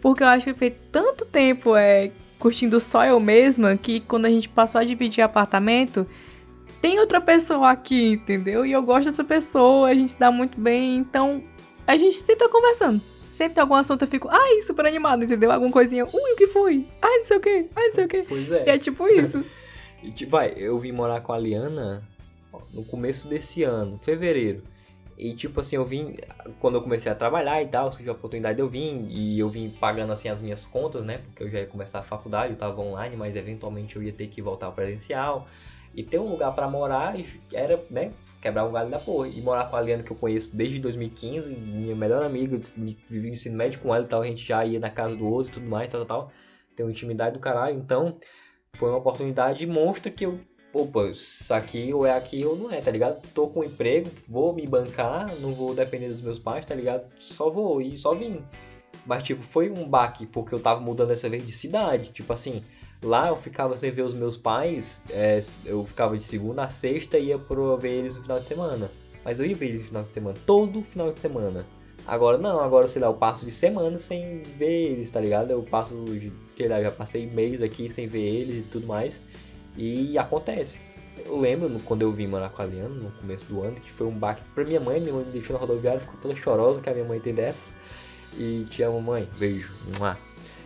Porque 0.00 0.22
eu 0.22 0.28
acho 0.28 0.46
que 0.46 0.54
foi 0.54 0.70
tanto 0.70 1.24
tempo 1.24 1.76
é, 1.76 2.10
curtindo 2.38 2.80
só 2.80 3.04
eu 3.04 3.20
mesma, 3.20 3.76
que 3.76 4.00
quando 4.00 4.26
a 4.26 4.30
gente 4.30 4.48
passou 4.48 4.80
a 4.80 4.84
dividir 4.84 5.22
apartamento, 5.22 6.06
tem 6.80 6.98
outra 6.98 7.20
pessoa 7.20 7.70
aqui, 7.70 8.12
entendeu? 8.12 8.64
E 8.64 8.72
eu 8.72 8.82
gosto 8.82 9.06
dessa 9.06 9.22
pessoa, 9.24 9.88
a 9.88 9.94
gente 9.94 10.12
se 10.12 10.18
dá 10.18 10.30
muito 10.30 10.58
bem, 10.58 10.96
então 10.96 11.42
a 11.86 11.96
gente 11.96 12.16
sempre 12.16 12.36
tá 12.36 12.48
conversando. 12.48 13.00
Sempre 13.28 13.54
tem 13.54 13.62
algum 13.62 13.74
assunto, 13.74 14.02
eu 14.02 14.08
fico, 14.08 14.28
ai, 14.30 14.62
super 14.62 14.86
animado, 14.86 15.24
entendeu? 15.24 15.52
Alguma 15.52 15.70
coisinha, 15.70 16.04
ui, 16.04 16.32
o 16.32 16.36
que 16.36 16.46
foi? 16.46 16.86
Ai, 17.00 17.18
não 17.18 17.24
sei 17.24 17.36
o 17.36 17.40
que, 17.40 17.66
ai, 17.76 17.86
não 17.88 17.94
sei 17.94 18.04
o 18.04 18.08
que. 18.08 18.22
Pois 18.22 18.50
E 18.50 18.70
é 18.70 18.78
tipo 18.78 19.06
isso. 19.08 19.44
E, 20.02 20.10
tipo, 20.10 20.30
vai, 20.30 20.54
eu 20.56 20.78
vim 20.78 20.92
morar 20.92 21.20
com 21.20 21.30
a 21.30 21.38
Liana 21.38 22.02
no 22.72 22.82
começo 22.82 23.28
desse 23.28 23.62
ano, 23.62 24.00
fevereiro. 24.02 24.62
E 25.22 25.34
tipo 25.34 25.60
assim, 25.60 25.76
eu 25.76 25.84
vim, 25.84 26.16
quando 26.58 26.76
eu 26.76 26.82
comecei 26.82 27.12
a 27.12 27.14
trabalhar 27.14 27.62
e 27.62 27.66
tal, 27.66 27.92
surgiu 27.92 28.12
a 28.12 28.16
oportunidade, 28.16 28.58
eu 28.58 28.70
vim 28.70 29.06
e 29.10 29.38
eu 29.38 29.50
vim 29.50 29.68
pagando 29.68 30.14
assim 30.14 30.30
as 30.30 30.40
minhas 30.40 30.64
contas, 30.64 31.04
né? 31.04 31.18
Porque 31.18 31.42
eu 31.42 31.50
já 31.50 31.58
ia 31.58 31.66
começar 31.66 31.98
a 31.98 32.02
faculdade, 32.02 32.54
eu 32.54 32.58
tava 32.58 32.80
online, 32.80 33.16
mas 33.16 33.36
eventualmente 33.36 33.96
eu 33.96 34.02
ia 34.02 34.12
ter 34.14 34.28
que 34.28 34.40
voltar 34.40 34.66
ao 34.66 34.72
presencial. 34.72 35.46
E 35.94 36.02
ter 36.02 36.18
um 36.18 36.30
lugar 36.30 36.54
pra 36.54 36.70
morar 36.70 37.14
era, 37.52 37.78
né, 37.90 38.12
quebrar 38.40 38.64
um 38.64 38.72
galho 38.72 38.88
da 38.88 38.98
porra. 38.98 39.28
E 39.28 39.42
morar 39.42 39.68
com 39.68 39.76
a 39.76 39.80
Liana 39.82 40.02
que 40.02 40.10
eu 40.10 40.16
conheço 40.16 40.56
desde 40.56 40.78
2015, 40.78 41.50
minha 41.50 41.94
melhor 41.94 42.22
amiga, 42.22 42.58
vivi 43.06 43.28
o 43.28 43.30
ensino 43.30 43.56
médio 43.58 43.80
com 43.80 43.94
ela 43.94 44.04
e 44.04 44.08
tal, 44.08 44.22
a 44.22 44.26
gente 44.26 44.42
já 44.42 44.64
ia 44.64 44.80
na 44.80 44.88
casa 44.88 45.14
do 45.14 45.28
outro 45.28 45.50
e 45.50 45.54
tudo 45.54 45.66
mais, 45.66 45.90
tal, 45.90 46.06
tal, 46.06 46.22
tal. 46.22 46.32
Tem 46.74 46.86
uma 46.86 46.92
intimidade 46.92 47.34
do 47.34 47.40
caralho, 47.40 47.76
então 47.76 48.16
foi 48.74 48.88
uma 48.88 48.98
oportunidade 48.98 49.66
monstra 49.66 50.10
que 50.10 50.24
eu 50.24 50.40
opa, 50.72 51.08
isso 51.08 51.52
aqui 51.52 51.92
ou 51.92 52.06
é 52.06 52.12
aqui 52.12 52.44
ou 52.44 52.56
não 52.56 52.70
é, 52.70 52.80
tá 52.80 52.90
ligado? 52.90 53.20
Tô 53.34 53.48
com 53.48 53.60
um 53.60 53.64
emprego, 53.64 54.10
vou 54.28 54.54
me 54.54 54.66
bancar, 54.66 55.34
não 55.40 55.52
vou 55.52 55.74
depender 55.74 56.08
dos 56.08 56.22
meus 56.22 56.38
pais, 56.38 56.64
tá 56.64 56.74
ligado? 56.74 57.04
Só 57.18 57.50
vou 57.50 57.80
e 57.80 57.96
só 57.96 58.14
vim. 58.14 58.44
Mas, 59.06 59.22
tipo, 59.22 59.42
foi 59.42 59.70
um 59.70 59.88
baque 59.88 60.26
porque 60.26 60.54
eu 60.54 60.60
tava 60.60 60.80
mudando 60.80 61.08
dessa 61.08 61.28
vez 61.28 61.44
de 61.44 61.52
cidade. 61.52 62.10
Tipo 62.10 62.32
assim, 62.32 62.62
lá 63.02 63.28
eu 63.28 63.36
ficava 63.36 63.76
sem 63.76 63.90
ver 63.90 64.02
os 64.02 64.14
meus 64.14 64.36
pais, 64.36 65.02
é, 65.10 65.40
eu 65.64 65.84
ficava 65.84 66.16
de 66.16 66.22
segunda 66.22 66.62
a 66.62 66.68
sexta 66.68 67.18
e 67.18 67.26
ia 67.26 67.38
pro 67.38 67.76
ver 67.76 67.90
eles 67.90 68.16
no 68.16 68.22
final 68.22 68.38
de 68.38 68.46
semana. 68.46 68.90
Mas 69.24 69.38
eu 69.38 69.46
ia 69.46 69.56
ver 69.56 69.66
eles 69.66 69.82
no 69.82 69.88
final 69.88 70.02
de 70.04 70.14
semana, 70.14 70.38
todo 70.46 70.82
final 70.82 71.12
de 71.12 71.20
semana. 71.20 71.66
Agora 72.06 72.38
não, 72.38 72.60
agora 72.60 72.88
sei 72.88 73.00
lá, 73.00 73.08
eu 73.08 73.14
passo 73.14 73.44
de 73.44 73.52
semana 73.52 73.98
sem 73.98 74.42
ver 74.42 74.92
eles, 74.92 75.10
tá 75.10 75.20
ligado? 75.20 75.50
Eu 75.50 75.62
passo, 75.62 75.94
sei 76.56 76.68
lá, 76.68 76.82
já 76.82 76.90
passei 76.90 77.26
mês 77.26 77.62
aqui 77.62 77.88
sem 77.88 78.06
ver 78.06 78.22
eles 78.22 78.64
e 78.64 78.68
tudo 78.68 78.86
mais. 78.86 79.22
E 79.76 80.18
acontece. 80.18 80.80
Eu 81.24 81.38
lembro 81.38 81.68
quando 81.84 82.02
eu 82.02 82.12
vim 82.12 82.26
morar 82.26 82.48
com 82.48 82.62
a 82.62 82.64
Liana, 82.64 82.94
no 82.94 83.10
começo 83.12 83.44
do 83.46 83.62
ano, 83.62 83.76
que 83.76 83.90
foi 83.90 84.06
um 84.06 84.18
baque 84.18 84.42
pra 84.54 84.64
minha 84.64 84.80
mãe. 84.80 85.00
Minha 85.00 85.14
mãe 85.14 85.24
me 85.24 85.32
deixou 85.32 85.54
na 85.54 85.60
rodoviária, 85.60 86.00
ficou 86.00 86.18
toda 86.20 86.34
chorosa, 86.34 86.80
que 86.80 86.88
a 86.88 86.92
minha 86.92 87.04
mãe 87.04 87.20
tem 87.20 87.34
dessas. 87.34 87.74
E 88.36 88.64
te 88.70 88.82
amo, 88.82 89.00
mãe. 89.00 89.28
Beijo. 89.38 89.72
Mua. 89.98 90.16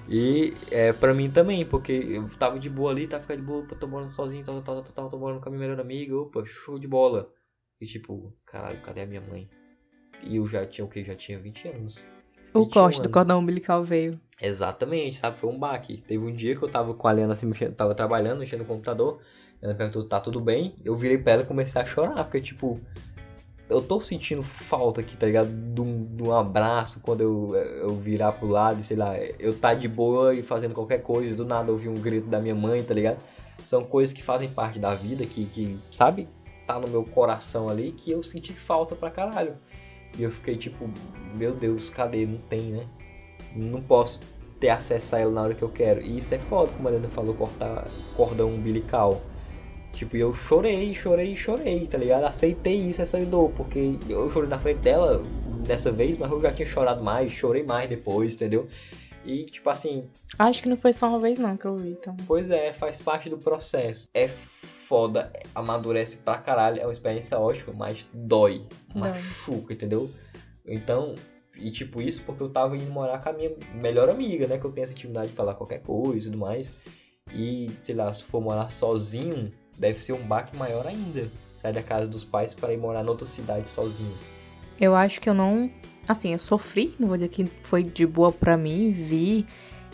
E 0.08 0.54
é 0.70 0.92
pra 0.92 1.14
mim 1.14 1.30
também, 1.30 1.64
porque 1.64 1.92
eu 1.92 2.28
tava 2.38 2.58
de 2.58 2.68
boa 2.68 2.90
ali, 2.90 3.06
tava 3.06 3.22
ficando 3.22 3.40
de 3.40 3.46
boa, 3.46 3.66
tô 3.66 3.86
morando 3.86 4.10
sozinho, 4.10 4.44
tal, 4.44 4.60
tal, 4.62 4.82
tal, 4.82 4.92
tal, 4.92 5.10
tô 5.10 5.18
morando 5.18 5.40
com 5.40 5.48
a 5.48 5.52
minha 5.52 5.66
melhor 5.66 5.80
amiga, 5.80 6.14
opa, 6.14 6.44
show 6.44 6.78
de 6.78 6.86
bola. 6.86 7.30
E 7.80 7.86
tipo, 7.86 8.36
caralho, 8.44 8.80
cadê 8.82 9.02
a 9.02 9.06
minha 9.06 9.22
mãe? 9.22 9.48
E 10.22 10.36
eu 10.36 10.46
já 10.46 10.66
tinha 10.66 10.84
o 10.84 10.88
que? 10.88 11.02
Já 11.04 11.14
tinha 11.14 11.38
20 11.38 11.68
anos. 11.68 12.04
O 12.54 12.60
21 12.60 12.70
corte 12.70 13.02
do 13.02 13.10
cordão 13.10 13.40
umbilical 13.40 13.82
veio. 13.82 14.18
Exatamente, 14.40 15.16
sabe? 15.16 15.38
Foi 15.38 15.50
um 15.50 15.58
baque. 15.58 15.96
Teve 15.96 16.24
um 16.24 16.32
dia 16.32 16.54
que 16.54 16.62
eu 16.62 16.68
tava 16.68 16.94
com 16.94 17.08
a 17.08 17.12
Liana 17.12 17.34
assim, 17.34 17.46
mexendo, 17.46 17.74
tava 17.74 17.94
trabalhando, 17.94 18.38
mexendo 18.38 18.60
no 18.60 18.66
computador. 18.66 19.18
Ela 19.60 19.74
perguntou, 19.74 20.04
tá 20.04 20.20
tudo 20.20 20.40
bem? 20.40 20.74
Eu 20.84 20.94
virei 20.94 21.18
pra 21.18 21.32
ela 21.32 21.42
e 21.42 21.46
comecei 21.46 21.80
a 21.80 21.84
chorar, 21.84 22.22
porque, 22.22 22.40
tipo, 22.40 22.80
eu 23.68 23.82
tô 23.82 23.98
sentindo 23.98 24.42
falta 24.42 25.00
aqui, 25.00 25.16
tá 25.16 25.26
ligado? 25.26 25.48
De 25.48 25.80
um, 25.80 26.04
de 26.04 26.22
um 26.22 26.32
abraço 26.32 27.00
quando 27.00 27.22
eu, 27.22 27.54
eu 27.56 27.96
virar 27.96 28.32
pro 28.32 28.46
lado, 28.46 28.82
sei 28.82 28.96
lá, 28.96 29.18
eu 29.38 29.58
tá 29.58 29.74
de 29.74 29.88
boa 29.88 30.34
e 30.34 30.42
fazendo 30.42 30.74
qualquer 30.74 31.02
coisa, 31.02 31.34
do 31.34 31.44
nada 31.44 31.72
ouvir 31.72 31.88
um 31.88 31.94
grito 31.94 32.28
da 32.28 32.38
minha 32.38 32.54
mãe, 32.54 32.82
tá 32.82 32.94
ligado? 32.94 33.18
São 33.62 33.82
coisas 33.82 34.14
que 34.14 34.22
fazem 34.22 34.48
parte 34.48 34.78
da 34.78 34.94
vida, 34.94 35.24
que, 35.24 35.46
que 35.46 35.78
sabe? 35.90 36.28
Tá 36.66 36.78
no 36.78 36.86
meu 36.86 37.04
coração 37.04 37.68
ali, 37.68 37.92
que 37.92 38.10
eu 38.10 38.22
senti 38.22 38.52
falta 38.52 38.94
pra 38.94 39.10
caralho. 39.10 39.56
E 40.18 40.22
eu 40.22 40.30
fiquei 40.30 40.56
tipo, 40.56 40.88
meu 41.36 41.52
Deus, 41.52 41.90
cadê? 41.90 42.26
Não 42.26 42.38
tem, 42.38 42.72
né? 42.72 42.86
Não 43.54 43.82
posso 43.82 44.20
ter 44.60 44.70
acesso 44.70 45.16
a 45.16 45.18
ela 45.18 45.32
na 45.32 45.42
hora 45.42 45.54
que 45.54 45.62
eu 45.62 45.68
quero. 45.68 46.00
E 46.00 46.18
isso 46.18 46.34
é 46.34 46.38
foda, 46.38 46.72
como 46.72 46.88
a 46.88 46.90
Helena 46.90 47.08
falou, 47.08 47.34
cortar 47.34 47.88
cordão 48.16 48.50
umbilical. 48.50 49.20
Tipo, 49.92 50.16
eu 50.16 50.34
chorei, 50.34 50.92
chorei, 50.92 51.36
chorei, 51.36 51.86
tá 51.86 51.98
ligado? 51.98 52.24
Aceitei 52.24 52.76
isso, 52.76 53.00
essa 53.00 53.18
dor, 53.24 53.50
porque 53.50 53.96
eu 54.08 54.28
chorei 54.28 54.48
na 54.48 54.58
frente 54.58 54.80
dela 54.80 55.22
dessa 55.64 55.92
vez, 55.92 56.18
mas 56.18 56.30
eu 56.30 56.40
já 56.40 56.52
tinha 56.52 56.66
chorado 56.66 57.02
mais, 57.02 57.30
chorei 57.30 57.62
mais 57.62 57.88
depois, 57.88 58.34
entendeu? 58.34 58.66
E, 59.24 59.44
tipo 59.44 59.70
assim. 59.70 60.08
Acho 60.38 60.62
que 60.62 60.68
não 60.68 60.76
foi 60.76 60.92
só 60.92 61.08
uma 61.08 61.20
vez, 61.20 61.38
não, 61.38 61.56
que 61.56 61.64
eu 61.64 61.76
vi, 61.76 61.90
então. 61.90 62.16
Pois 62.26 62.50
é, 62.50 62.72
faz 62.72 63.00
parte 63.00 63.30
do 63.30 63.38
processo. 63.38 64.08
É 64.12 64.28
foda, 64.84 65.32
amadurece 65.54 66.18
pra 66.18 66.38
caralho, 66.38 66.80
é 66.80 66.84
uma 66.84 66.92
experiência 66.92 67.38
ótima, 67.38 67.72
mas 67.76 68.08
dói, 68.12 68.66
machuca, 68.94 69.72
entendeu? 69.72 70.10
Então, 70.66 71.14
e 71.56 71.70
tipo 71.70 72.00
isso 72.00 72.22
porque 72.24 72.42
eu 72.42 72.48
tava 72.48 72.76
indo 72.76 72.90
morar 72.90 73.22
com 73.22 73.30
a 73.30 73.32
minha 73.32 73.52
melhor 73.74 74.08
amiga, 74.08 74.46
né? 74.46 74.58
Que 74.58 74.64
eu 74.64 74.72
tenho 74.72 74.84
essa 74.84 74.92
intimidade 74.92 75.28
de 75.28 75.34
falar 75.34 75.54
qualquer 75.54 75.80
coisa 75.80 76.28
e 76.28 76.30
tudo 76.30 76.38
mais. 76.38 76.72
E, 77.32 77.70
sei 77.82 77.94
lá, 77.94 78.12
se 78.12 78.22
for 78.24 78.40
morar 78.40 78.68
sozinho, 78.68 79.52
deve 79.78 79.98
ser 79.98 80.12
um 80.12 80.22
baque 80.22 80.56
maior 80.56 80.86
ainda. 80.86 81.28
Sair 81.56 81.72
da 81.72 81.82
casa 81.82 82.06
dos 82.06 82.24
pais 82.24 82.54
para 82.54 82.72
ir 82.72 82.76
morar 82.76 83.02
noutra 83.02 83.26
cidade 83.26 83.68
sozinho. 83.68 84.14
Eu 84.80 84.94
acho 84.94 85.20
que 85.20 85.28
eu 85.28 85.34
não. 85.34 85.70
Assim, 86.06 86.32
eu 86.32 86.38
sofri, 86.38 86.94
não 86.98 87.08
vou 87.08 87.16
dizer 87.16 87.28
que 87.28 87.46
foi 87.62 87.82
de 87.82 88.06
boa 88.06 88.30
pra 88.30 88.56
mim, 88.56 88.90
vi 88.90 89.46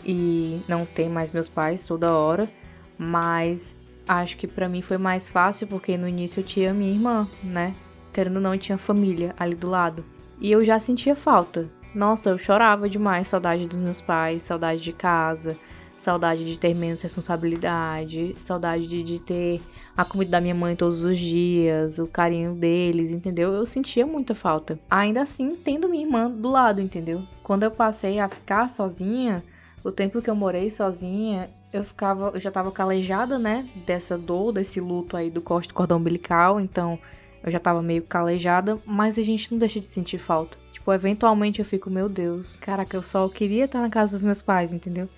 e 0.05 0.61
não 0.67 0.85
ter 0.85 1.07
mais 1.07 1.31
meus 1.31 1.47
pais 1.47 1.85
toda 1.85 2.13
hora, 2.13 2.49
mas 2.97 3.77
acho 4.07 4.37
que 4.37 4.47
para 4.47 4.69
mim 4.69 4.81
foi 4.81 4.97
mais 4.97 5.29
fácil 5.29 5.67
porque 5.67 5.97
no 5.97 6.07
início 6.07 6.39
eu 6.39 6.43
tinha 6.43 6.73
minha 6.73 6.91
irmã, 6.91 7.27
né? 7.43 7.75
Querendo 8.13 8.37
ou 8.37 8.41
não, 8.41 8.53
eu 8.53 8.59
tinha 8.59 8.77
família 8.77 9.33
ali 9.37 9.55
do 9.55 9.69
lado. 9.69 10.03
E 10.39 10.51
eu 10.51 10.63
já 10.63 10.79
sentia 10.79 11.15
falta. 11.15 11.69
Nossa, 11.93 12.29
eu 12.29 12.37
chorava 12.37 12.89
demais, 12.89 13.27
saudade 13.27 13.67
dos 13.67 13.79
meus 13.79 14.01
pais, 14.01 14.43
saudade 14.43 14.81
de 14.81 14.93
casa, 14.93 15.57
saudade 16.01 16.43
de 16.43 16.57
ter 16.57 16.73
menos 16.73 17.01
responsabilidade, 17.01 18.35
saudade 18.39 18.87
de, 18.87 19.03
de 19.03 19.19
ter 19.19 19.61
a 19.95 20.03
comida 20.03 20.31
da 20.31 20.41
minha 20.41 20.55
mãe 20.55 20.75
todos 20.75 21.03
os 21.03 21.19
dias, 21.19 21.99
o 21.99 22.07
carinho 22.07 22.55
deles, 22.55 23.11
entendeu? 23.11 23.53
Eu 23.53 23.65
sentia 23.65 24.05
muita 24.05 24.33
falta. 24.33 24.79
Ainda 24.89 25.21
assim, 25.21 25.55
tendo 25.55 25.87
minha 25.87 26.05
irmã 26.05 26.29
do 26.29 26.49
lado, 26.49 26.81
entendeu? 26.81 27.23
Quando 27.43 27.63
eu 27.63 27.71
passei 27.71 28.19
a 28.19 28.27
ficar 28.27 28.69
sozinha, 28.69 29.43
o 29.83 29.91
tempo 29.91 30.21
que 30.21 30.29
eu 30.29 30.35
morei 30.35 30.69
sozinha, 30.69 31.49
eu 31.71 31.83
ficava, 31.83 32.31
eu 32.33 32.39
já 32.39 32.51
tava 32.51 32.71
calejada, 32.71 33.39
né, 33.39 33.69
dessa 33.85 34.17
dor, 34.17 34.51
desse 34.51 34.79
luto 34.79 35.15
aí 35.15 35.29
do 35.29 35.41
corte 35.41 35.69
do 35.69 35.73
cordão 35.73 35.97
umbilical, 35.97 36.59
então 36.59 36.99
eu 37.43 37.51
já 37.51 37.59
tava 37.59 37.81
meio 37.81 38.03
calejada, 38.03 38.77
mas 38.85 39.17
a 39.17 39.23
gente 39.23 39.51
não 39.51 39.57
deixa 39.57 39.79
de 39.79 39.85
sentir 39.85 40.17
falta. 40.17 40.57
Tipo, 40.71 40.93
eventualmente 40.93 41.59
eu 41.59 41.65
fico, 41.65 41.89
meu 41.89 42.07
Deus, 42.07 42.59
caraca, 42.59 42.95
eu 42.95 43.01
só 43.01 43.27
queria 43.29 43.65
estar 43.65 43.81
na 43.81 43.89
casa 43.89 44.15
dos 44.15 44.25
meus 44.25 44.41
pais, 44.41 44.73
entendeu? 44.73 45.09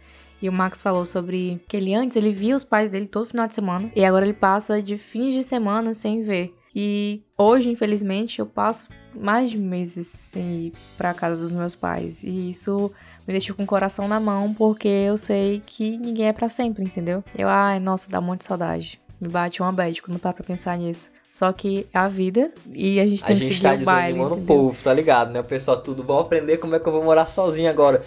E 0.42 0.50
o 0.50 0.54
Max 0.54 0.82
falou 0.82 1.06
sobre 1.06 1.62
que 1.68 1.78
ele 1.78 1.94
antes 1.94 2.18
ele 2.18 2.34
via 2.34 2.56
os 2.56 2.66
pais 2.66 2.90
dele 2.90 3.08
todo 3.08 3.26
final 3.26 3.48
de 3.48 3.56
semana 3.56 3.90
e 3.96 4.04
agora 4.04 4.26
ele 4.26 4.34
passa 4.34 4.82
de 4.82 4.98
fins 4.98 5.34
de 5.34 5.42
semana 5.42 5.94
sem 5.94 6.22
ver. 6.22 6.54
E 6.76 7.22
hoje, 7.38 7.70
infelizmente, 7.70 8.40
eu 8.40 8.46
passo 8.46 8.88
mais 9.14 9.52
de 9.52 9.58
meses 9.58 10.08
sem 10.08 10.68
ir 10.68 10.74
pra 10.98 11.14
casa 11.14 11.42
dos 11.42 11.54
meus 11.54 11.76
pais. 11.76 12.24
E 12.24 12.50
isso 12.50 12.92
me 13.28 13.34
deixa 13.34 13.54
com 13.54 13.64
o 13.64 13.68
coração 13.68 14.08
na 14.08 14.20
mão, 14.20 14.54
porque 14.54 14.88
eu 14.88 15.18
sei 15.18 15.62
que 15.66 15.98
ninguém 15.98 16.28
é 16.28 16.34
para 16.34 16.50
sempre, 16.50 16.84
entendeu? 16.84 17.24
Eu, 17.38 17.48
ai, 17.48 17.80
nossa, 17.80 18.10
dá 18.10 18.20
um 18.20 18.24
monte 18.24 18.40
de 18.40 18.46
saudade. 18.46 19.02
Me 19.22 19.30
bate 19.30 19.62
uma 19.62 19.72
bad 19.72 20.02
quando 20.02 20.20
para 20.20 20.34
pra 20.34 20.44
pensar 20.44 20.78
nisso. 20.78 21.10
Só 21.30 21.52
que 21.54 21.88
é 21.94 21.98
a 21.98 22.08
vida 22.10 22.52
e 22.74 23.00
a 23.00 23.06
gente 23.06 23.24
tem 23.24 23.36
a 23.36 23.40
que 23.40 23.46
gente 23.46 23.62
seguir 23.62 23.78
tá 23.78 23.82
o 23.82 23.86
baile. 23.86 24.20
o 24.20 24.38
povo, 24.42 24.84
tá 24.84 24.94
ligado, 24.94 25.32
né? 25.32 25.40
O 25.40 25.44
pessoal 25.44 25.78
tudo, 25.78 26.04
vou 26.04 26.20
aprender 26.20 26.58
como 26.58 26.76
é 26.76 26.80
que 26.80 26.88
eu 26.88 26.92
vou 26.92 27.04
morar 27.04 27.26
sozinho 27.28 27.70
agora. 27.70 28.04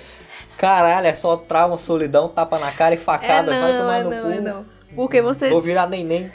Caralho, 0.58 1.06
é 1.06 1.14
só 1.14 1.36
trauma, 1.36 1.78
solidão, 1.78 2.28
tapa 2.28 2.58
na 2.58 2.70
cara 2.70 2.94
e 2.94 2.98
facada. 2.98 3.54
É 3.54 3.54
não, 3.54 3.62
vai 3.62 3.78
tomar 3.78 3.96
é 3.96 4.04
no 4.04 4.10
não, 4.10 4.22
cu. 4.22 4.30
É 4.30 4.40
não. 4.40 4.66
Porque 4.94 5.22
você. 5.22 5.48
Vou 5.50 5.60
virar 5.60 5.88
neném. 5.88 6.30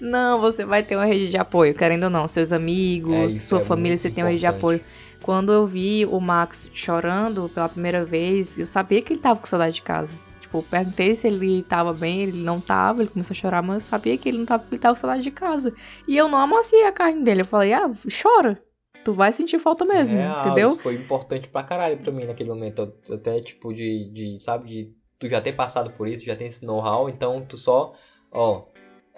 Não, 0.00 0.40
você 0.40 0.64
vai 0.64 0.82
ter 0.82 0.96
uma 0.96 1.04
rede 1.04 1.30
de 1.30 1.36
apoio, 1.36 1.74
querendo 1.74 2.04
ou 2.04 2.10
não. 2.10 2.26
Seus 2.26 2.52
amigos, 2.52 3.14
é 3.14 3.28
sua 3.28 3.60
é 3.60 3.64
família, 3.64 3.96
você 3.96 4.08
importante. 4.08 4.14
tem 4.14 4.24
uma 4.24 4.30
rede 4.30 4.40
de 4.40 4.46
apoio. 4.46 4.80
Quando 5.22 5.52
eu 5.52 5.66
vi 5.66 6.06
o 6.06 6.18
Max 6.18 6.70
chorando 6.72 7.50
pela 7.50 7.68
primeira 7.68 8.04
vez, 8.04 8.58
eu 8.58 8.66
sabia 8.66 9.02
que 9.02 9.12
ele 9.12 9.20
tava 9.20 9.38
com 9.38 9.46
saudade 9.46 9.74
de 9.74 9.82
casa. 9.82 10.14
Tipo, 10.40 10.58
eu 10.58 10.62
perguntei 10.62 11.14
se 11.14 11.26
ele 11.26 11.62
tava 11.62 11.92
bem, 11.92 12.22
ele 12.22 12.38
não 12.38 12.58
tava, 12.58 13.02
ele 13.02 13.10
começou 13.10 13.34
a 13.34 13.36
chorar, 13.36 13.62
mas 13.62 13.74
eu 13.84 13.88
sabia 13.88 14.16
que 14.16 14.28
ele 14.28 14.38
não 14.38 14.46
tava, 14.46 14.64
ele 14.70 14.80
tava 14.80 14.94
com 14.94 15.00
saudade 15.00 15.22
de 15.22 15.30
casa. 15.30 15.74
E 16.08 16.16
eu 16.16 16.28
não 16.28 16.38
amaciei 16.38 16.86
a 16.86 16.92
carne 16.92 17.22
dele. 17.22 17.42
Eu 17.42 17.46
falei, 17.46 17.72
ah, 17.72 17.90
chora 18.22 18.60
tu 19.04 19.12
vai 19.12 19.32
sentir 19.32 19.58
falta 19.58 19.84
mesmo, 19.84 20.18
é, 20.18 20.40
entendeu? 20.40 20.70
Isso 20.70 20.78
foi 20.78 20.94
importante 20.94 21.48
pra 21.48 21.62
caralho 21.62 21.98
pra 21.98 22.12
mim 22.12 22.24
naquele 22.24 22.50
momento. 22.50 22.92
Até, 23.10 23.40
tipo, 23.40 23.72
de, 23.72 24.10
de, 24.10 24.42
sabe, 24.42 24.68
de 24.68 24.94
tu 25.18 25.26
já 25.26 25.40
ter 25.40 25.52
passado 25.52 25.90
por 25.92 26.08
isso, 26.08 26.24
já 26.24 26.36
tem 26.36 26.46
esse 26.46 26.64
know-how, 26.64 27.08
então 27.08 27.44
tu 27.44 27.56
só, 27.56 27.92
ó, 28.30 28.66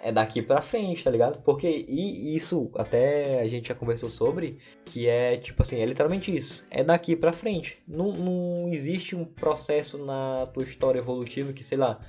é 0.03 0.11
daqui 0.11 0.41
pra 0.41 0.61
frente, 0.61 1.03
tá 1.03 1.09
ligado? 1.09 1.41
Porque 1.43 1.85
e 1.87 2.35
isso 2.35 2.69
até 2.75 3.41
a 3.41 3.47
gente 3.47 3.69
já 3.69 3.75
conversou 3.75 4.09
sobre, 4.09 4.59
que 4.83 5.07
é 5.07 5.37
tipo 5.37 5.61
assim, 5.61 5.79
é 5.79 5.85
literalmente 5.85 6.35
isso, 6.35 6.65
é 6.69 6.83
daqui 6.83 7.15
pra 7.15 7.31
frente. 7.31 7.77
Não, 7.87 8.11
não 8.11 8.69
existe 8.71 9.15
um 9.15 9.23
processo 9.23 9.97
na 9.97 10.45
tua 10.53 10.63
história 10.63 10.99
evolutiva 10.99 11.53
que, 11.53 11.63
sei 11.63 11.77
lá, 11.77 11.99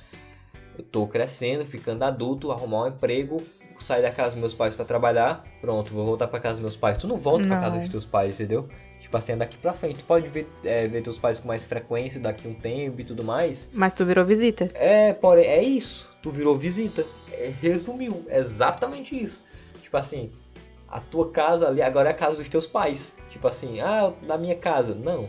eu 0.77 0.85
tô 0.85 1.07
crescendo, 1.07 1.65
ficando 1.65 2.03
adulto, 2.03 2.51
arrumar 2.51 2.85
um 2.85 2.89
emprego, 2.89 3.41
sair 3.79 4.03
da 4.03 4.11
casa 4.11 4.31
dos 4.31 4.41
meus 4.41 4.55
pais 4.55 4.75
para 4.75 4.85
trabalhar, 4.85 5.45
pronto, 5.61 5.93
vou 5.93 6.05
voltar 6.05 6.27
para 6.27 6.41
casa 6.41 6.57
dos 6.57 6.63
meus 6.63 6.77
pais. 6.77 6.99
Tu 6.99 7.07
não 7.07 7.17
volta 7.17 7.47
para 7.47 7.61
casa 7.61 7.79
dos 7.79 7.89
teus 7.89 8.05
pais, 8.05 8.41
entendeu? 8.41 8.69
Tipo 8.99 9.17
assim, 9.17 9.33
é 9.33 9.37
daqui 9.37 9.59
pra 9.59 9.73
frente. 9.73 9.99
Tu 9.99 10.05
pode 10.05 10.29
ver, 10.29 10.49
é, 10.65 10.89
ver 10.89 11.03
teus 11.03 11.19
pais 11.19 11.39
com 11.39 11.47
mais 11.47 11.63
frequência 11.63 12.19
daqui 12.19 12.49
um 12.49 12.55
tempo 12.55 13.01
e 13.01 13.05
tudo 13.05 13.23
mais. 13.23 13.69
Mas 13.73 13.93
tu 13.93 14.05
virou 14.05 14.25
visita. 14.25 14.71
É, 14.75 15.13
porém, 15.13 15.45
é 15.45 15.63
isso. 15.63 16.11
Tu 16.23 16.31
virou 16.31 16.57
visita. 16.57 17.05
É, 17.35 17.55
resumiu. 17.61 18.25
É 18.29 18.39
exatamente 18.39 19.21
isso. 19.21 19.45
Tipo 19.83 19.97
assim, 19.97 20.33
a 20.89 21.01
tua 21.01 21.31
casa 21.31 21.69
ali 21.69 21.83
agora 21.83 22.11
é 22.11 22.13
a 22.13 22.17
casa 22.17 22.37
dos 22.37 22.49
teus 22.49 22.67
pais. 22.67 23.15
Tipo 23.31 23.49
assim, 23.49 23.81
ah, 23.81 24.13
na 24.23 24.37
minha 24.37 24.57
casa. 24.57 24.95
Não. 24.95 25.29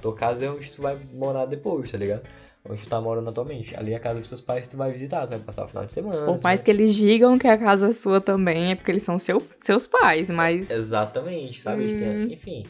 Tua 0.00 0.14
casa 0.14 0.44
é 0.44 0.50
onde 0.50 0.70
tu 0.70 0.82
vai 0.82 0.96
morar 1.12 1.46
depois, 1.46 1.90
tá 1.90 1.98
ligado? 1.98 2.22
onde 2.68 2.82
tu 2.82 2.88
tá 2.88 3.00
morando 3.00 3.28
atualmente. 3.30 3.74
Ali 3.76 3.92
é 3.92 3.96
a 3.96 4.00
casa 4.00 4.18
dos 4.18 4.28
teus 4.28 4.40
pais, 4.40 4.68
tu 4.68 4.76
vai 4.76 4.90
visitar, 4.90 5.26
tu 5.26 5.30
vai 5.30 5.38
passar 5.38 5.64
o 5.64 5.68
final 5.68 5.86
de 5.86 5.92
semana. 5.92 6.26
Por 6.26 6.40
mais 6.42 6.60
que 6.60 6.70
eles 6.70 6.94
digam 6.94 7.38
que 7.38 7.46
a 7.46 7.56
casa 7.56 7.88
é 7.88 7.92
sua 7.92 8.20
também, 8.20 8.72
é 8.72 8.74
porque 8.74 8.90
eles 8.90 9.02
são 9.02 9.18
seu, 9.18 9.42
seus 9.60 9.86
pais, 9.86 10.30
mas. 10.30 10.70
Exatamente, 10.70 11.60
sabe? 11.60 11.84
Hum. 11.84 12.24
Enfim, 12.30 12.66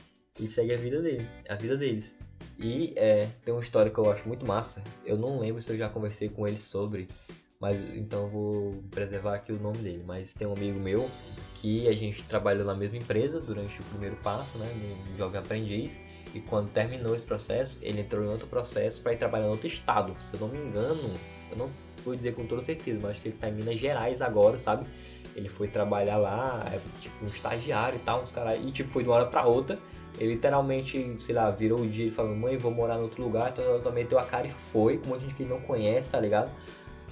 aí 0.58 0.70
é 0.70 0.74
a 0.74 0.78
vida 0.78 1.02
dele, 1.02 1.28
é 1.44 1.52
a 1.52 1.56
vida 1.56 1.76
deles. 1.76 2.16
E 2.58 2.92
é, 2.96 3.28
tem 3.44 3.54
uma 3.54 3.60
história 3.62 3.90
que 3.90 3.98
eu 3.98 4.10
acho 4.10 4.26
muito 4.26 4.44
massa. 4.44 4.82
Eu 5.04 5.16
não 5.16 5.38
lembro 5.38 5.62
se 5.62 5.70
eu 5.70 5.76
já 5.76 5.88
conversei 5.88 6.28
com 6.28 6.46
eles 6.46 6.60
sobre, 6.60 7.08
mas 7.60 7.76
então 7.96 8.28
vou 8.28 8.82
preservar 8.90 9.34
aqui 9.34 9.52
o 9.52 9.58
nome 9.58 9.78
dele. 9.78 10.02
Mas 10.06 10.32
tem 10.32 10.46
um 10.46 10.52
amigo 10.52 10.78
meu 10.78 11.08
que 11.56 11.88
a 11.88 11.92
gente 11.92 12.22
trabalhou 12.24 12.64
na 12.64 12.74
mesma 12.74 12.98
empresa 12.98 13.40
durante 13.40 13.80
o 13.80 13.84
primeiro 13.84 14.16
passo, 14.16 14.58
né, 14.58 14.70
no 15.10 15.16
Jovem 15.16 15.40
Aprendiz. 15.40 15.98
E 16.34 16.40
quando 16.40 16.70
terminou 16.70 17.16
esse 17.16 17.24
processo, 17.24 17.78
ele 17.80 18.02
entrou 18.02 18.22
em 18.24 18.28
outro 18.28 18.46
processo 18.46 19.00
para 19.00 19.12
ir 19.12 19.16
trabalhar 19.16 19.46
em 19.46 19.50
outro 19.50 19.66
estado. 19.66 20.14
Se 20.20 20.34
eu 20.34 20.40
não 20.40 20.48
me 20.48 20.58
engano, 20.58 21.10
eu 21.50 21.56
não 21.56 21.70
vou 22.04 22.14
dizer 22.14 22.34
com 22.34 22.46
toda 22.46 22.60
certeza, 22.60 22.98
mas 23.00 23.12
acho 23.12 23.22
que 23.22 23.28
ele 23.28 23.36
tá 23.36 23.48
em 23.48 23.54
Minas 23.54 23.76
Gerais 23.76 24.20
agora, 24.20 24.58
sabe? 24.58 24.86
Ele 25.34 25.48
foi 25.48 25.68
trabalhar 25.68 26.16
lá, 26.16 26.64
é, 26.72 26.78
tipo, 27.00 27.24
um 27.24 27.28
estagiário 27.28 27.96
e 27.96 28.00
tal, 28.00 28.22
uns 28.22 28.30
caras. 28.30 28.60
E 28.62 28.70
tipo, 28.70 28.90
foi 28.90 29.02
de 29.02 29.08
uma 29.08 29.16
hora 29.16 29.26
pra 29.26 29.44
outra. 29.44 29.78
Ele 30.18 30.34
literalmente, 30.34 31.16
sei 31.20 31.34
lá, 31.34 31.50
virou 31.50 31.80
o 31.80 31.86
dia 31.86 32.06
e 32.06 32.10
falou, 32.10 32.34
mãe, 32.34 32.56
vou 32.56 32.72
morar 32.72 32.98
em 32.98 33.02
outro 33.02 33.22
lugar. 33.22 33.50
Então 33.50 33.64
ela 33.64 33.90
meteu 33.90 34.18
a 34.18 34.24
cara 34.24 34.46
e 34.46 34.50
foi, 34.50 34.98
com 34.98 35.06
um 35.06 35.08
monte 35.10 35.20
de 35.20 35.26
gente 35.26 35.36
que 35.36 35.42
ele 35.44 35.50
não 35.50 35.60
conhece, 35.60 36.10
tá 36.10 36.20
ligado? 36.20 36.50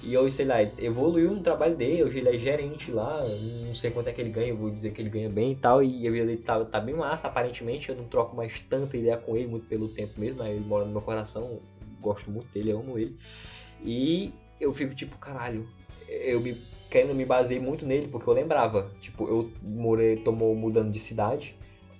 E 0.03 0.15
hoje, 0.15 0.35
sei 0.35 0.45
lá, 0.45 0.61
evoluiu 0.61 1.31
no 1.31 1.41
trabalho 1.41 1.75
dele, 1.75 2.03
hoje 2.03 2.19
ele 2.19 2.29
é 2.29 2.37
gerente 2.37 2.91
lá, 2.91 3.23
não 3.65 3.73
sei 3.73 3.89
quanto 3.89 4.07
é 4.07 4.13
que 4.13 4.21
ele 4.21 4.29
ganha, 4.29 4.53
vou 4.53 4.69
dizer 4.69 4.91
que 4.91 5.01
ele 5.01 5.09
ganha 5.09 5.29
bem 5.29 5.53
e 5.53 5.55
tal, 5.55 5.81
e 5.81 6.09
dele 6.09 6.37
tá, 6.37 6.63
tá 6.65 6.79
bem 6.79 6.95
massa, 6.95 7.27
aparentemente, 7.27 7.89
eu 7.89 7.95
não 7.95 8.05
troco 8.05 8.35
mais 8.35 8.59
tanta 8.59 8.95
ideia 8.95 9.17
com 9.17 9.35
ele, 9.35 9.47
muito 9.47 9.65
pelo 9.65 9.89
tempo 9.89 10.19
mesmo, 10.19 10.43
ele 10.43 10.59
mora 10.59 10.85
no 10.85 10.91
meu 10.91 11.01
coração, 11.01 11.59
gosto 11.99 12.29
muito 12.29 12.47
dele, 12.53 12.71
amo 12.71 12.97
ele, 12.97 13.17
e 13.83 14.31
eu 14.61 14.71
fico 14.71 14.93
tipo, 14.93 15.17
caralho, 15.17 15.67
eu 16.07 16.39
me 16.39 16.55
querendo 16.89 17.15
me 17.15 17.25
basear 17.25 17.61
muito 17.61 17.85
nele, 17.85 18.07
porque 18.07 18.29
eu 18.29 18.33
lembrava, 18.33 18.91
tipo, 19.01 19.27
eu 19.27 19.51
morei, 19.61 20.15
tomou 20.17 20.55
mudando 20.55 20.91
de 20.91 20.99
cidade, 20.99 21.55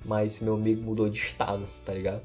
mas 0.06 0.40
meu 0.40 0.54
amigo 0.54 0.82
mudou 0.82 1.10
de 1.10 1.18
estado, 1.18 1.68
tá 1.84 1.94
ligado? 1.94 2.22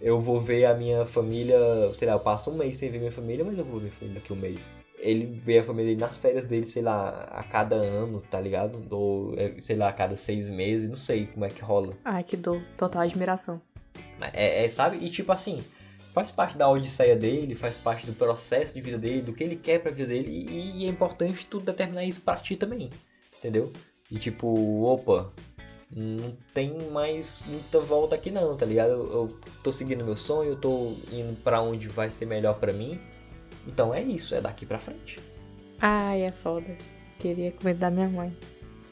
Eu 0.00 0.20
vou 0.20 0.38
ver 0.38 0.66
a 0.66 0.74
minha 0.74 1.06
família, 1.06 1.58
sei 1.94 2.06
lá, 2.06 2.14
eu 2.14 2.20
passo 2.20 2.50
um 2.50 2.56
mês 2.56 2.76
sem 2.76 2.90
ver 2.90 2.98
minha 2.98 3.10
família, 3.10 3.44
mas 3.44 3.58
eu 3.58 3.64
vou 3.64 3.76
ver 3.76 3.86
minha 3.86 3.92
família 3.92 4.20
daqui 4.20 4.32
um 4.32 4.36
mês 4.36 4.72
ele 4.98 5.26
vê 5.42 5.58
a 5.58 5.64
família 5.64 5.90
dele 5.90 6.00
nas 6.00 6.16
férias 6.16 6.46
dele, 6.46 6.64
sei 6.64 6.82
lá, 6.82 7.10
a 7.30 7.42
cada 7.42 7.76
ano, 7.76 8.20
tá 8.20 8.40
ligado? 8.40 8.82
Ou, 8.90 9.34
é, 9.36 9.54
sei 9.60 9.76
lá, 9.76 9.88
a 9.88 9.92
cada 9.92 10.16
seis 10.16 10.48
meses, 10.48 10.88
não 10.88 10.96
sei 10.96 11.26
como 11.26 11.44
é 11.44 11.50
que 11.50 11.62
rola. 11.62 11.94
Ai, 12.04 12.22
que 12.24 12.36
dor. 12.36 12.62
Total 12.76 13.02
admiração. 13.02 13.60
É, 14.32 14.64
é, 14.64 14.68
sabe? 14.68 15.04
E 15.04 15.10
tipo 15.10 15.30
assim, 15.32 15.62
faz 16.12 16.30
parte 16.30 16.56
da 16.56 16.68
odisseia 16.68 17.14
dele, 17.14 17.54
faz 17.54 17.78
parte 17.78 18.06
do 18.06 18.12
processo 18.12 18.72
de 18.74 18.80
vida 18.80 18.98
dele, 18.98 19.22
do 19.22 19.32
que 19.32 19.44
ele 19.44 19.56
quer 19.56 19.80
pra 19.80 19.90
vida 19.90 20.08
dele, 20.08 20.30
e, 20.30 20.82
e 20.82 20.86
é 20.86 20.88
importante 20.88 21.46
tu 21.46 21.60
determinar 21.60 22.04
isso 22.04 22.22
pra 22.22 22.36
ti 22.36 22.56
também, 22.56 22.88
entendeu? 23.38 23.70
E 24.10 24.18
tipo, 24.18 24.82
opa, 24.82 25.32
não 25.90 26.36
tem 26.54 26.74
mais 26.90 27.40
muita 27.46 27.80
volta 27.80 28.14
aqui 28.14 28.30
não, 28.30 28.56
tá 28.56 28.64
ligado? 28.64 28.90
Eu, 28.90 29.12
eu 29.12 29.38
tô 29.62 29.70
seguindo 29.70 30.04
meu 30.04 30.16
sonho, 30.16 30.52
eu 30.52 30.56
tô 30.56 30.94
indo 31.12 31.36
para 31.42 31.60
onde 31.60 31.86
vai 31.86 32.08
ser 32.08 32.24
melhor 32.24 32.54
para 32.58 32.72
mim, 32.72 32.98
então 33.66 33.94
é 33.94 34.02
isso, 34.02 34.34
é 34.34 34.40
daqui 34.40 34.64
para 34.64 34.78
frente. 34.78 35.20
Ai, 35.80 36.22
é 36.22 36.30
foda. 36.30 36.76
Queria 37.18 37.52
comer 37.52 37.74
da 37.74 37.90
minha 37.90 38.08
mãe. 38.08 38.36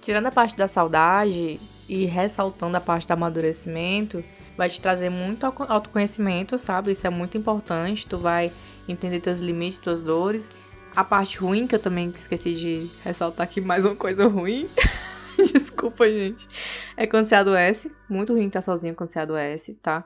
Tirando 0.00 0.26
a 0.26 0.32
parte 0.32 0.56
da 0.56 0.68
saudade 0.68 1.60
e 1.88 2.04
ressaltando 2.04 2.76
a 2.76 2.80
parte 2.80 3.06
do 3.06 3.12
amadurecimento, 3.12 4.22
vai 4.56 4.68
te 4.68 4.80
trazer 4.80 5.10
muito 5.10 5.44
autoconhecimento, 5.46 6.58
sabe? 6.58 6.92
Isso 6.92 7.06
é 7.06 7.10
muito 7.10 7.38
importante. 7.38 8.06
Tu 8.06 8.18
vai 8.18 8.52
entender 8.88 9.20
teus 9.20 9.40
limites, 9.40 9.78
tuas 9.78 10.02
dores. 10.02 10.52
A 10.94 11.02
parte 11.02 11.38
ruim, 11.38 11.66
que 11.66 11.74
eu 11.74 11.78
também 11.78 12.12
esqueci 12.14 12.54
de 12.54 12.90
ressaltar 13.02 13.44
aqui 13.44 13.60
mais 13.60 13.84
uma 13.84 13.96
coisa 13.96 14.26
ruim. 14.26 14.68
Desculpa, 15.52 16.08
gente. 16.08 16.48
É 16.96 17.06
quando 17.06 17.24
você 17.24 17.34
adoece. 17.34 17.90
Muito 18.08 18.32
ruim 18.32 18.46
estar 18.46 18.62
sozinho 18.62 18.94
quando 18.94 19.08
você 19.08 19.18
adoece, 19.18 19.74
tá? 19.74 20.04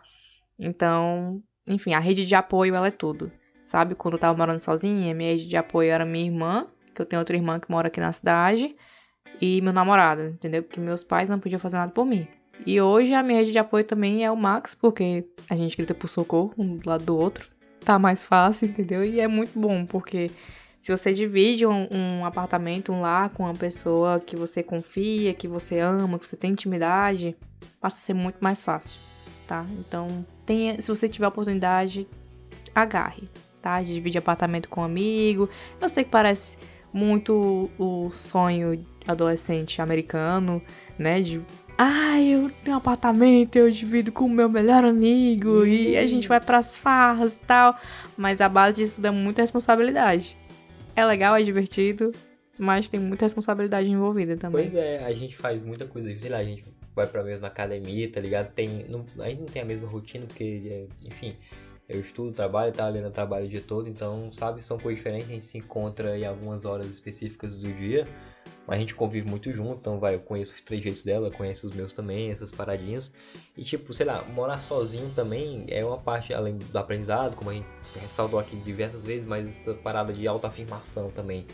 Então, 0.59 1.43
enfim, 1.69 1.93
a 1.93 1.99
rede 1.99 2.25
de 2.25 2.35
apoio, 2.35 2.75
ela 2.75 2.89
é 2.89 2.93
tudo. 2.93 3.31
Sabe, 3.61 3.95
quando 3.95 4.15
eu 4.15 4.21
tava 4.21 4.37
morando 4.37 4.61
sozinha, 4.61 5.15
minha 5.15 5.33
rede 5.33 5.47
de 5.47 5.57
apoio 5.57 5.91
era 5.91 6.05
minha 6.05 6.25
irmã, 6.25 6.67
que 6.95 7.03
eu 7.03 7.07
tenho 7.07 7.21
outra 7.21 7.37
irmã 7.37 7.59
que 7.59 7.71
mora 7.71 7.89
aqui 7.89 8.01
na 8.01 8.13
cidade, 8.13 8.75
e 9.41 9.61
meu 9.61 9.73
namorado, 9.73 10.23
entendeu? 10.23 10.63
Porque 10.63 10.81
meus 10.81 11.05
pais 11.05 11.29
não 11.29 11.39
podiam 11.39 11.59
fazer 11.59 11.77
nada 11.77 11.93
por 11.93 12.07
mim. 12.07 12.27
E 12.67 12.81
hoje 12.81 13.15
a 13.15 13.23
minha 13.23 13.39
rede 13.39 13.53
de 13.53 13.59
apoio 13.59 13.85
também 13.85 14.25
é 14.25 14.31
o 14.31 14.37
Max, 14.37 14.75
porque 14.75 15.25
a 15.49 15.57
gente 15.57 15.77
grita 15.77 15.95
por 15.95 16.09
socorro 16.09 16.53
um 16.59 16.77
do 16.77 16.89
lado 16.89 17.05
do 17.05 17.17
outro. 17.17 17.49
Tá 17.85 17.99
mais 17.99 18.25
fácil, 18.25 18.69
entendeu? 18.69 19.05
E 19.05 19.21
é 19.21 19.29
muito 19.29 19.59
bom, 19.59 19.87
porque 19.87 20.31
se 20.81 20.91
você 20.91 21.13
divide 21.13 21.67
um, 21.67 21.89
um, 21.91 22.25
apartamento, 22.25 22.93
um 22.93 23.01
lar 23.01 23.31
com 23.31 23.45
uma 23.45 23.55
pessoa 23.55 24.21
que 24.21 24.37
você 24.37 24.63
confia, 24.63 25.35
que 25.35 25.47
você 25.47 25.79
ama, 25.79 26.19
que 26.19 26.27
você 26.27 26.37
tem 26.37 26.53
intimidade, 26.53 27.37
passa 27.81 27.97
a 27.97 28.01
ser 28.01 28.15
muito 28.15 28.39
mais 28.41 28.63
fácil, 28.63 28.99
tá? 29.47 29.65
Então, 29.79 30.25
tenha, 30.45 30.81
se 30.81 30.89
você 30.89 31.09
tiver 31.09 31.27
a 31.27 31.29
oportunidade, 31.29 32.09
agarre, 32.75 33.29
tá? 33.69 33.83
De 33.83 33.93
dividir 33.93 34.19
apartamento 34.19 34.69
com 34.71 34.81
um 34.81 34.85
amigo. 34.85 35.49
Eu 35.79 35.89
sei 35.91 36.05
que 36.05 36.11
parece 36.11 36.57
muito 36.91 37.71
o 37.79 38.11
sonho 38.11 38.83
adolescente 39.07 39.83
americano, 39.83 40.63
né? 40.99 41.21
De 41.21 41.43
ah, 41.77 42.21
eu 42.21 42.51
tenho 42.65 42.77
um 42.77 42.79
apartamento, 42.79 43.57
eu 43.57 43.71
divido 43.71 44.11
com 44.11 44.25
o 44.25 44.31
meu 44.31 44.49
melhor 44.49 44.85
amigo 44.85 45.65
e 45.65 45.97
a 45.97 46.07
gente 46.07 46.27
vai 46.27 46.41
pras 46.41 46.79
farras 46.79 47.37
e 47.37 47.41
tal. 47.41 47.79
Mas 48.17 48.41
a 48.41 48.49
base 48.49 48.83
disso 48.83 48.97
tudo 48.97 49.09
é 49.09 49.11
muita 49.11 49.43
responsabilidade. 49.43 50.37
É 50.97 51.05
legal, 51.05 51.37
é 51.37 51.43
divertido, 51.43 52.13
mas 52.59 52.89
tem 52.89 52.99
muita 52.99 53.27
responsabilidade 53.27 53.89
envolvida 53.89 54.37
também. 54.37 54.69
Pois 54.69 54.75
é, 54.75 55.05
a 55.05 55.13
gente 55.13 55.37
faz 55.37 55.63
muita 55.63 55.87
coisa, 55.87 56.13
sei 56.19 56.31
lá, 56.31 56.39
a 56.39 56.45
gente 56.45 56.65
vai 56.97 57.07
pra 57.07 57.23
mesma 57.23 57.47
academia, 57.47 58.11
tá 58.11 58.19
ligado? 58.19 58.53
Tem, 58.53 58.85
não, 58.89 59.05
a 59.21 59.29
gente 59.29 59.41
não 59.43 59.47
tem 59.47 59.63
a 59.63 59.65
mesma 59.65 59.87
rotina, 59.87 60.27
porque, 60.27 60.89
enfim, 61.05 61.37
eu 61.89 62.01
estudo, 62.01 62.33
trabalho, 62.33 62.73
tá? 62.73 62.87
A 62.87 62.89
Helena 62.91 63.11
trabalha 63.11 63.47
o 63.47 63.49
dia 63.49 63.63
todo, 63.67 63.89
então, 63.89 64.31
sabe, 64.31 64.63
são 64.63 64.79
coisas 64.79 64.99
diferentes, 64.99 65.31
a 65.31 65.33
gente 65.33 65.45
se 65.47 65.59
encontra 65.59 66.19
em 66.19 66.27
algumas 66.27 66.65
horas 66.65 66.87
específicas 66.89 67.61
do 67.61 67.73
dia, 67.73 68.07
mas 68.67 68.77
a 68.77 68.81
gente 68.81 68.95
convive 68.95 69.27
muito 69.27 69.51
junto, 69.51 69.77
então, 69.81 69.99
vai, 69.99 70.15
eu 70.15 70.21
conheço 70.21 70.55
os 70.55 70.61
trejeitos 70.61 71.03
dela, 71.03 71.31
conheço 71.31 71.67
os 71.67 71.75
meus 71.75 71.93
também, 71.93 72.31
essas 72.31 72.53
paradinhas, 72.53 73.13
e, 73.57 73.65
tipo, 73.65 73.93
sei 73.93 74.05
lá, 74.05 74.23
morar 74.35 74.61
sozinho 74.61 75.11
também 75.15 75.65
é 75.69 75.83
uma 75.83 75.97
parte, 75.97 76.35
além 76.35 76.59
do 76.59 76.79
aprendizado, 76.79 77.35
como 77.35 77.49
a 77.51 77.55
gente 77.55 77.67
ressaltou 78.01 78.39
aqui 78.39 78.57
diversas 78.57 79.03
vezes, 79.03 79.27
mas 79.27 79.49
essa 79.49 79.73
parada 79.73 80.13
de 80.13 80.29
autoafirmação 80.29 81.11
também, 81.11 81.47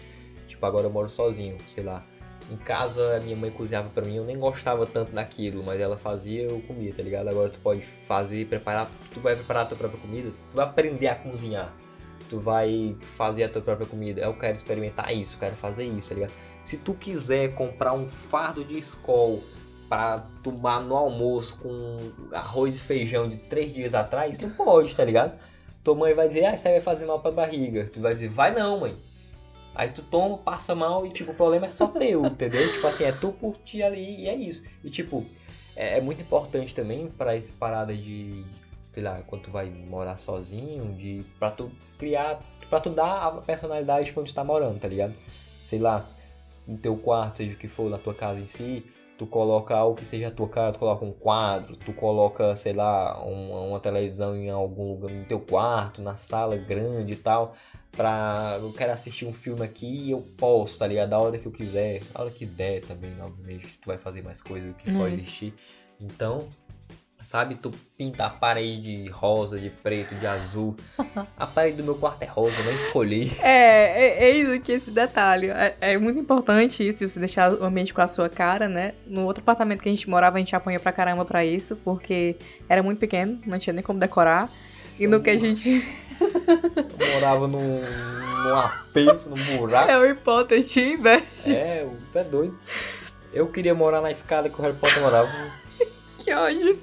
tipo, 0.48 0.66
agora 0.66 0.86
eu 0.86 0.90
moro 0.90 1.08
sozinho, 1.08 1.56
sei 1.68 1.84
lá, 1.84 2.04
em 2.50 2.56
casa, 2.56 3.20
minha 3.24 3.36
mãe 3.36 3.50
cozinhava 3.50 3.88
para 3.88 4.04
mim, 4.04 4.16
eu 4.16 4.24
nem 4.24 4.38
gostava 4.38 4.86
tanto 4.86 5.12
daquilo, 5.12 5.62
mas 5.64 5.80
ela 5.80 5.96
fazia, 5.96 6.42
eu 6.42 6.60
comia, 6.66 6.92
tá 6.92 7.02
ligado? 7.02 7.28
Agora 7.28 7.48
tu 7.48 7.58
pode 7.58 7.80
fazer, 7.82 8.46
preparar, 8.46 8.90
tu 9.12 9.20
vai 9.20 9.34
preparar 9.34 9.62
a 9.62 9.66
tua 9.66 9.76
própria 9.76 10.00
comida, 10.00 10.30
tu 10.30 10.56
vai 10.56 10.64
aprender 10.64 11.08
a 11.08 11.14
cozinhar, 11.14 11.72
tu 12.28 12.38
vai 12.38 12.96
fazer 13.00 13.44
a 13.44 13.48
tua 13.48 13.62
própria 13.62 13.86
comida. 13.86 14.20
Eu 14.20 14.34
quero 14.34 14.54
experimentar 14.54 15.12
isso, 15.14 15.38
quero 15.38 15.54
fazer 15.54 15.84
isso, 15.84 16.10
tá 16.10 16.14
ligado? 16.14 16.32
Se 16.62 16.76
tu 16.76 16.94
quiser 16.94 17.54
comprar 17.54 17.94
um 17.94 18.08
fardo 18.08 18.64
de 18.64 18.76
escol 18.76 19.42
para 19.88 20.20
tomar 20.42 20.80
no 20.80 20.96
almoço 20.96 21.58
com 21.58 21.98
arroz 22.32 22.76
e 22.76 22.78
feijão 22.78 23.28
de 23.28 23.36
três 23.36 23.72
dias 23.72 23.94
atrás, 23.94 24.38
tu 24.38 24.48
pode, 24.50 24.94
tá 24.94 25.04
ligado? 25.04 25.38
Tua 25.82 25.94
mãe 25.94 26.14
vai 26.14 26.28
dizer, 26.28 26.46
ah, 26.46 26.54
isso 26.54 26.66
aí 26.66 26.74
vai 26.74 26.82
fazer 26.82 27.04
mal 27.04 27.20
pra 27.20 27.30
barriga. 27.30 27.84
Tu 27.84 28.00
vai 28.00 28.14
dizer, 28.14 28.28
vai 28.28 28.54
não, 28.54 28.80
mãe 28.80 28.96
Aí 29.74 29.90
tu 29.90 30.02
toma, 30.02 30.38
passa 30.38 30.74
mal 30.74 31.04
e, 31.04 31.10
tipo, 31.10 31.32
o 31.32 31.34
problema 31.34 31.66
é 31.66 31.68
só 31.68 31.88
teu, 31.88 32.24
entendeu? 32.26 32.72
Tipo 32.72 32.86
assim, 32.86 33.04
é 33.04 33.12
tu 33.12 33.32
curtir 33.32 33.82
ali 33.82 34.22
e 34.22 34.28
é 34.28 34.34
isso. 34.34 34.62
E, 34.84 34.90
tipo, 34.90 35.26
é, 35.74 35.98
é 35.98 36.00
muito 36.00 36.22
importante 36.22 36.74
também 36.74 37.08
para 37.08 37.36
essa 37.36 37.52
parada 37.58 37.92
de, 37.92 38.44
sei 38.92 39.02
lá, 39.02 39.20
quando 39.26 39.42
tu 39.42 39.50
vai 39.50 39.68
morar 39.68 40.18
sozinho, 40.18 40.94
de 40.94 41.24
pra 41.38 41.50
tu 41.50 41.70
criar, 41.98 42.40
pra 42.70 42.80
tu 42.80 42.90
dar 42.90 43.26
a 43.26 43.30
personalidade 43.32 44.12
pra 44.12 44.20
onde 44.22 44.32
tu 44.32 44.34
tá 44.36 44.44
morando, 44.44 44.78
tá 44.78 44.86
ligado? 44.86 45.14
Sei 45.58 45.78
lá, 45.78 46.06
no 46.66 46.78
teu 46.78 46.96
quarto, 46.96 47.38
seja 47.38 47.54
o 47.54 47.56
que 47.56 47.68
for, 47.68 47.90
na 47.90 47.98
tua 47.98 48.14
casa 48.14 48.38
em 48.38 48.46
si, 48.46 48.86
tu 49.16 49.26
coloca 49.26 49.74
algo 49.76 49.96
que 49.96 50.06
seja 50.06 50.28
a 50.28 50.30
tua 50.30 50.48
cara, 50.48 50.72
tu 50.72 50.78
coloca 50.78 51.04
um 51.04 51.12
quadro, 51.12 51.76
tu 51.76 51.92
coloca, 51.92 52.56
sei 52.56 52.72
lá, 52.72 53.22
uma, 53.24 53.60
uma 53.60 53.80
televisão 53.80 54.36
em 54.36 54.50
algum 54.50 54.92
lugar 54.92 55.10
no 55.10 55.24
teu 55.24 55.38
quarto, 55.38 56.02
na 56.02 56.16
sala 56.16 56.56
grande 56.56 57.12
e 57.12 57.16
tal, 57.16 57.54
pra 57.92 58.58
eu 58.60 58.72
quero 58.72 58.92
assistir 58.92 59.26
um 59.26 59.32
filme 59.32 59.64
aqui 59.64 59.86
e 59.86 60.10
eu 60.10 60.20
posso, 60.36 60.78
tá 60.78 60.86
ligado? 60.86 61.10
Da 61.10 61.18
hora 61.18 61.38
que 61.38 61.46
eu 61.46 61.52
quiser, 61.52 62.02
a 62.14 62.22
hora 62.22 62.30
que 62.30 62.44
der 62.44 62.80
também, 62.80 63.14
obviamente, 63.20 63.78
tu 63.80 63.86
vai 63.86 63.98
fazer 63.98 64.22
mais 64.22 64.42
coisa 64.42 64.66
do 64.66 64.74
que 64.74 64.90
só 64.90 65.02
uhum. 65.02 65.08
existir. 65.08 65.54
Então, 66.00 66.48
Sabe, 67.24 67.54
tu 67.54 67.72
pinta 67.96 68.26
a 68.26 68.30
parede 68.30 69.04
de 69.04 69.08
rosa, 69.08 69.58
de 69.58 69.70
preto, 69.70 70.14
de 70.14 70.26
azul. 70.26 70.76
A 71.38 71.46
parede 71.46 71.78
do 71.78 71.82
meu 71.82 71.94
quarto 71.94 72.22
é 72.22 72.26
rosa, 72.26 72.54
eu 72.58 72.64
não 72.66 72.72
escolhi. 72.72 73.32
É, 73.40 73.48
é, 73.48 74.24
é 74.24 74.30
isso 74.30 74.52
aqui, 74.52 74.72
esse 74.72 74.90
detalhe. 74.90 75.48
É, 75.48 75.74
é, 75.80 75.98
muito 75.98 76.18
importante 76.18 76.86
isso, 76.86 77.08
você 77.08 77.18
deixar 77.18 77.54
o 77.54 77.64
ambiente 77.64 77.94
com 77.94 78.02
a 78.02 78.06
sua 78.06 78.28
cara, 78.28 78.68
né? 78.68 78.92
No 79.06 79.24
outro 79.24 79.42
apartamento 79.42 79.80
que 79.80 79.88
a 79.88 79.92
gente 79.92 80.08
morava, 80.08 80.36
a 80.36 80.38
gente 80.38 80.54
apanha 80.54 80.78
pra 80.78 80.92
caramba 80.92 81.24
pra 81.24 81.42
isso, 81.42 81.76
porque 81.76 82.36
era 82.68 82.82
muito 82.82 82.98
pequeno, 82.98 83.40
não 83.46 83.58
tinha 83.58 83.72
nem 83.72 83.82
como 83.82 83.98
decorar. 83.98 84.50
E 84.98 85.06
no 85.06 85.22
que 85.22 85.30
a 85.30 85.36
gente. 85.38 85.82
Eu 86.20 87.14
morava 87.14 87.48
num, 87.48 87.80
num 87.80 88.56
aperto, 88.56 89.30
num 89.30 89.56
buraco. 89.56 89.88
Harry 89.88 90.14
Potter 90.14 90.62
te 90.62 90.98
É, 91.46 91.86
tu 92.12 92.18
é 92.18 92.24
doido. 92.24 92.58
Eu 93.32 93.48
queria 93.48 93.74
morar 93.74 94.02
na 94.02 94.10
escada 94.10 94.50
que 94.50 94.60
o 94.60 94.62
Harry 94.62 94.76
Potter 94.76 95.00
morava 95.00 95.63
que 96.24 96.32
ódio. 96.32 96.78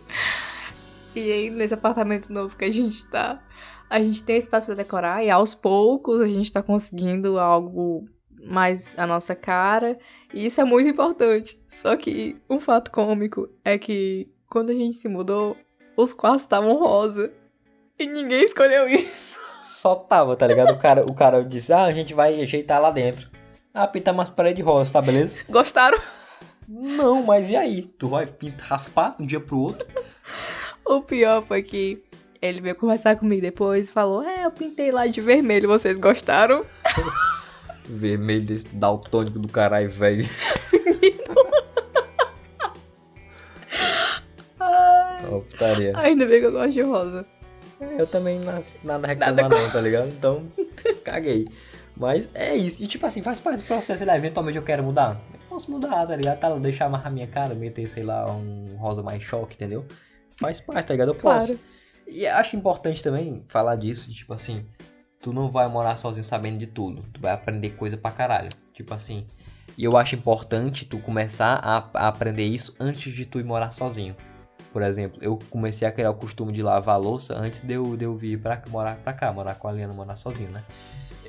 E 1.15 1.31
aí, 1.31 1.49
nesse 1.49 1.73
apartamento 1.73 2.31
novo 2.31 2.55
que 2.55 2.63
a 2.63 2.71
gente 2.71 3.05
tá, 3.07 3.41
a 3.89 3.99
gente 3.99 4.23
tem 4.23 4.37
espaço 4.37 4.67
para 4.67 4.75
decorar 4.75 5.23
e 5.25 5.29
aos 5.29 5.55
poucos 5.55 6.21
a 6.21 6.27
gente 6.27 6.51
tá 6.51 6.61
conseguindo 6.61 7.39
algo 7.39 8.05
mais 8.45 8.97
a 8.97 9.05
nossa 9.07 9.35
cara. 9.35 9.97
E 10.33 10.45
isso 10.45 10.61
é 10.61 10.63
muito 10.63 10.87
importante. 10.87 11.59
Só 11.67 11.97
que 11.97 12.37
um 12.49 12.59
fato 12.59 12.91
cômico 12.91 13.49
é 13.65 13.77
que 13.77 14.29
quando 14.47 14.69
a 14.69 14.73
gente 14.73 14.95
se 14.95 15.09
mudou, 15.09 15.57
os 15.97 16.13
quartos 16.13 16.43
estavam 16.43 16.77
rosa. 16.77 17.31
E 17.97 18.05
ninguém 18.05 18.43
escolheu 18.43 18.87
isso. 18.87 19.39
Só 19.63 19.95
tava, 19.95 20.35
tá 20.35 20.45
ligado? 20.47 20.71
O 20.71 20.79
cara, 20.79 21.05
o 21.05 21.13
cara 21.13 21.43
disse: 21.43 21.73
Ah, 21.73 21.85
a 21.85 21.93
gente 21.93 22.13
vai 22.13 22.41
ajeitar 22.41 22.81
lá 22.81 22.91
dentro. 22.91 23.29
Ah, 23.73 23.87
pintar 23.87 24.13
umas 24.13 24.29
paredes 24.29 24.63
rosa, 24.63 24.93
tá 24.93 25.01
beleza? 25.01 25.39
Gostaram? 25.49 25.99
Não, 26.73 27.21
mas 27.21 27.49
e 27.49 27.57
aí? 27.57 27.81
Tu 27.81 28.07
vai 28.07 28.25
pintar, 28.25 28.65
raspar 28.65 29.17
de 29.17 29.23
um 29.23 29.27
dia 29.27 29.41
pro 29.41 29.59
outro? 29.59 29.85
o 30.85 31.01
pior 31.01 31.41
foi 31.41 31.61
que 31.61 32.01
ele 32.41 32.61
veio 32.61 32.75
conversar 32.75 33.17
comigo 33.17 33.41
depois 33.41 33.89
e 33.89 33.91
falou: 33.91 34.23
É, 34.23 34.45
eu 34.45 34.51
pintei 34.51 34.89
lá 34.89 35.05
de 35.05 35.19
vermelho, 35.19 35.67
vocês 35.67 35.99
gostaram? 35.99 36.65
vermelho 37.83 38.45
desse 38.45 38.67
daltônico 38.69 39.37
do 39.37 39.49
caralho, 39.49 39.89
velho. 39.89 40.25
oh, 45.29 45.41
putaria. 45.41 45.91
Ainda 45.97 46.25
bem 46.25 46.39
que 46.39 46.45
eu 46.45 46.53
gosto 46.53 46.71
de 46.71 46.81
rosa. 46.83 47.25
É, 47.81 47.99
eu 47.99 48.07
também 48.07 48.39
nada 48.81 49.07
reclamar 49.09 49.49
nada 49.49 49.61
não, 49.61 49.69
tá 49.69 49.81
ligado? 49.81 50.07
Então, 50.07 50.47
caguei. 51.03 51.49
Mas 51.97 52.29
é 52.33 52.55
isso. 52.55 52.81
E 52.81 52.87
tipo 52.87 53.05
assim, 53.05 53.21
faz 53.21 53.41
parte 53.41 53.63
do 53.63 53.65
processo. 53.65 54.05
Lá, 54.05 54.15
eventualmente 54.15 54.57
eu 54.57 54.63
quero 54.63 54.81
mudar 54.81 55.19
posso 55.51 55.69
mudar, 55.69 56.07
tá 56.07 56.15
ligado? 56.15 56.39
Tá, 56.39 56.49
deixar 56.55 56.85
amarrar 56.85 57.11
minha 57.11 57.27
cara, 57.27 57.53
meter, 57.53 57.87
sei 57.89 58.03
lá, 58.03 58.25
um 58.31 58.67
rosa 58.77 59.03
mais 59.03 59.21
choque, 59.21 59.55
entendeu? 59.55 59.85
Faz 60.39 60.61
parte, 60.61 60.87
tá 60.87 60.93
ligado? 60.93 61.09
Eu 61.09 61.15
claro. 61.15 61.39
posso. 61.39 61.59
E 62.07 62.25
acho 62.25 62.55
importante 62.55 63.03
também 63.03 63.43
falar 63.47 63.75
disso, 63.75 64.09
tipo 64.09 64.33
assim, 64.33 64.65
tu 65.19 65.33
não 65.33 65.51
vai 65.51 65.67
morar 65.67 65.97
sozinho 65.97 66.25
sabendo 66.25 66.57
de 66.57 66.67
tudo. 66.67 67.03
Tu 67.13 67.19
vai 67.19 67.33
aprender 67.33 67.71
coisa 67.71 67.97
pra 67.97 68.11
caralho. 68.11 68.49
Tipo 68.73 68.93
assim. 68.93 69.25
E 69.77 69.83
eu 69.83 69.95
acho 69.95 70.15
importante 70.15 70.85
tu 70.85 70.99
começar 70.99 71.59
a, 71.63 71.77
a 71.93 72.07
aprender 72.07 72.43
isso 72.43 72.75
antes 72.79 73.13
de 73.13 73.25
tu 73.25 73.39
ir 73.39 73.43
morar 73.43 73.71
sozinho. 73.71 74.15
Por 74.71 74.81
exemplo, 74.81 75.19
eu 75.21 75.37
comecei 75.49 75.87
a 75.87 75.91
criar 75.91 76.11
o 76.11 76.15
costume 76.15 76.51
de 76.51 76.61
lavar 76.61 76.95
a 76.95 76.97
louça 76.97 77.37
antes 77.37 77.63
de 77.63 77.73
eu, 77.73 77.97
de 77.97 78.05
eu 78.05 78.15
vir 78.15 78.39
pra 78.39 78.61
morar 78.69 78.95
pra 78.97 79.13
cá, 79.13 79.31
morar 79.31 79.55
com 79.55 79.67
a 79.67 79.71
Liana, 79.71 79.93
morar 79.93 80.15
sozinho, 80.15 80.49
né? 80.49 80.63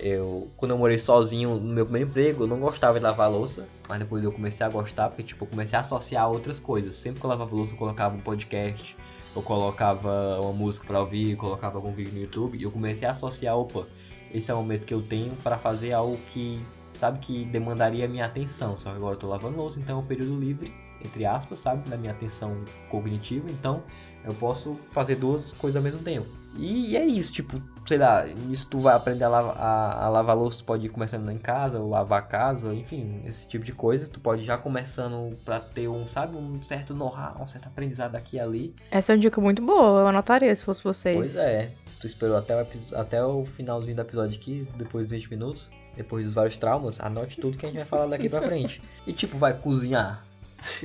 Eu, 0.04 0.50
quando 0.56 0.72
eu 0.72 0.78
morei 0.78 0.98
sozinho 0.98 1.54
no 1.54 1.72
meu 1.72 1.84
primeiro 1.84 2.10
emprego, 2.10 2.42
eu 2.42 2.46
não 2.48 2.58
gostava 2.58 2.98
de 2.98 3.04
lavar 3.04 3.30
louça, 3.30 3.68
mas 3.88 4.00
depois 4.00 4.24
eu 4.24 4.32
comecei 4.32 4.66
a 4.66 4.68
gostar, 4.68 5.08
porque 5.08 5.22
tipo, 5.22 5.44
eu 5.44 5.48
comecei 5.48 5.78
a 5.78 5.80
associar 5.80 6.28
outras 6.28 6.58
coisas. 6.58 6.96
Sempre 6.96 7.20
que 7.20 7.26
eu 7.26 7.30
lavava 7.30 7.54
louça, 7.54 7.74
eu 7.74 7.78
colocava 7.78 8.16
um 8.16 8.20
podcast, 8.20 8.96
eu 9.36 9.42
colocava 9.42 10.40
uma 10.40 10.52
música 10.52 10.84
para 10.84 10.98
ouvir, 10.98 11.36
colocava 11.36 11.78
algum 11.78 11.92
vídeo 11.92 12.14
no 12.14 12.20
YouTube, 12.20 12.58
e 12.58 12.64
eu 12.64 12.70
comecei 12.72 13.06
a 13.06 13.12
associar, 13.12 13.56
opa, 13.56 13.86
esse 14.34 14.50
é 14.50 14.54
o 14.54 14.56
momento 14.56 14.84
que 14.84 14.92
eu 14.92 15.00
tenho 15.00 15.36
para 15.36 15.56
fazer 15.56 15.92
algo 15.92 16.18
que 16.32 16.60
sabe, 16.94 17.18
que 17.18 17.44
demandaria 17.44 18.04
a 18.04 18.08
minha 18.08 18.24
atenção. 18.24 18.76
Só 18.76 18.90
que 18.90 18.96
agora 18.96 19.14
eu 19.14 19.18
tô 19.18 19.28
lavando 19.28 19.56
louça, 19.56 19.80
então 19.80 19.98
é 19.98 20.00
um 20.02 20.06
período 20.06 20.38
livre, 20.38 20.74
entre 21.04 21.24
aspas, 21.24 21.58
sabe, 21.58 21.88
da 21.88 21.96
minha 21.96 22.12
atenção 22.12 22.64
cognitiva. 22.88 23.50
Então 23.50 23.82
eu 24.24 24.34
posso 24.34 24.78
fazer 24.90 25.16
duas 25.16 25.52
coisas 25.52 25.76
ao 25.76 25.82
mesmo 25.82 26.00
tempo. 26.00 26.28
E 26.56 26.96
é 26.96 27.04
isso, 27.04 27.32
tipo, 27.32 27.62
sei 27.86 27.96
lá, 27.96 28.24
nisso 28.26 28.66
tu 28.68 28.78
vai 28.78 28.94
aprender 28.94 29.24
a, 29.24 29.28
lava, 29.28 29.52
a, 29.52 30.04
a 30.04 30.08
lavar 30.10 30.36
louça, 30.36 30.58
tu 30.58 30.64
pode 30.64 30.86
ir 30.86 30.90
começando 30.90 31.28
em 31.30 31.38
casa, 31.38 31.80
ou 31.80 31.88
lavar 31.88 32.18
a 32.18 32.22
casa, 32.22 32.74
enfim, 32.74 33.22
esse 33.24 33.48
tipo 33.48 33.64
de 33.64 33.72
coisa. 33.72 34.06
Tu 34.06 34.20
pode 34.20 34.42
ir 34.42 34.44
já 34.44 34.58
começando 34.58 35.34
pra 35.44 35.58
ter 35.58 35.88
um, 35.88 36.06
sabe, 36.06 36.36
um 36.36 36.62
certo 36.62 36.94
know-how, 36.94 37.42
um 37.42 37.48
certo 37.48 37.68
aprendizado 37.68 38.16
aqui 38.16 38.36
e 38.36 38.40
ali. 38.40 38.74
Essa 38.90 39.12
é 39.12 39.14
uma 39.14 39.20
dica 39.20 39.40
muito 39.40 39.62
boa, 39.62 40.00
eu 40.00 40.06
anotaria 40.06 40.54
se 40.54 40.64
fosse 40.64 40.84
vocês. 40.84 41.16
Pois 41.16 41.36
é, 41.36 41.72
tu 42.00 42.06
esperou 42.06 42.36
até 42.36 42.54
o, 42.54 42.66
até 42.96 43.24
o 43.24 43.46
finalzinho 43.46 43.96
do 43.96 44.02
episódio 44.02 44.38
aqui, 44.38 44.68
depois 44.76 45.06
dos 45.06 45.12
20 45.12 45.30
minutos, 45.30 45.70
depois 45.96 46.24
dos 46.24 46.34
vários 46.34 46.56
traumas, 46.56 47.00
anote 47.00 47.40
tudo 47.40 47.56
que 47.56 47.66
a 47.66 47.68
gente 47.68 47.78
vai 47.78 47.86
falar 47.86 48.06
daqui 48.06 48.28
pra 48.28 48.42
frente. 48.42 48.82
E 49.06 49.12
tipo, 49.12 49.36
vai 49.38 49.56
cozinhar. 49.58 50.24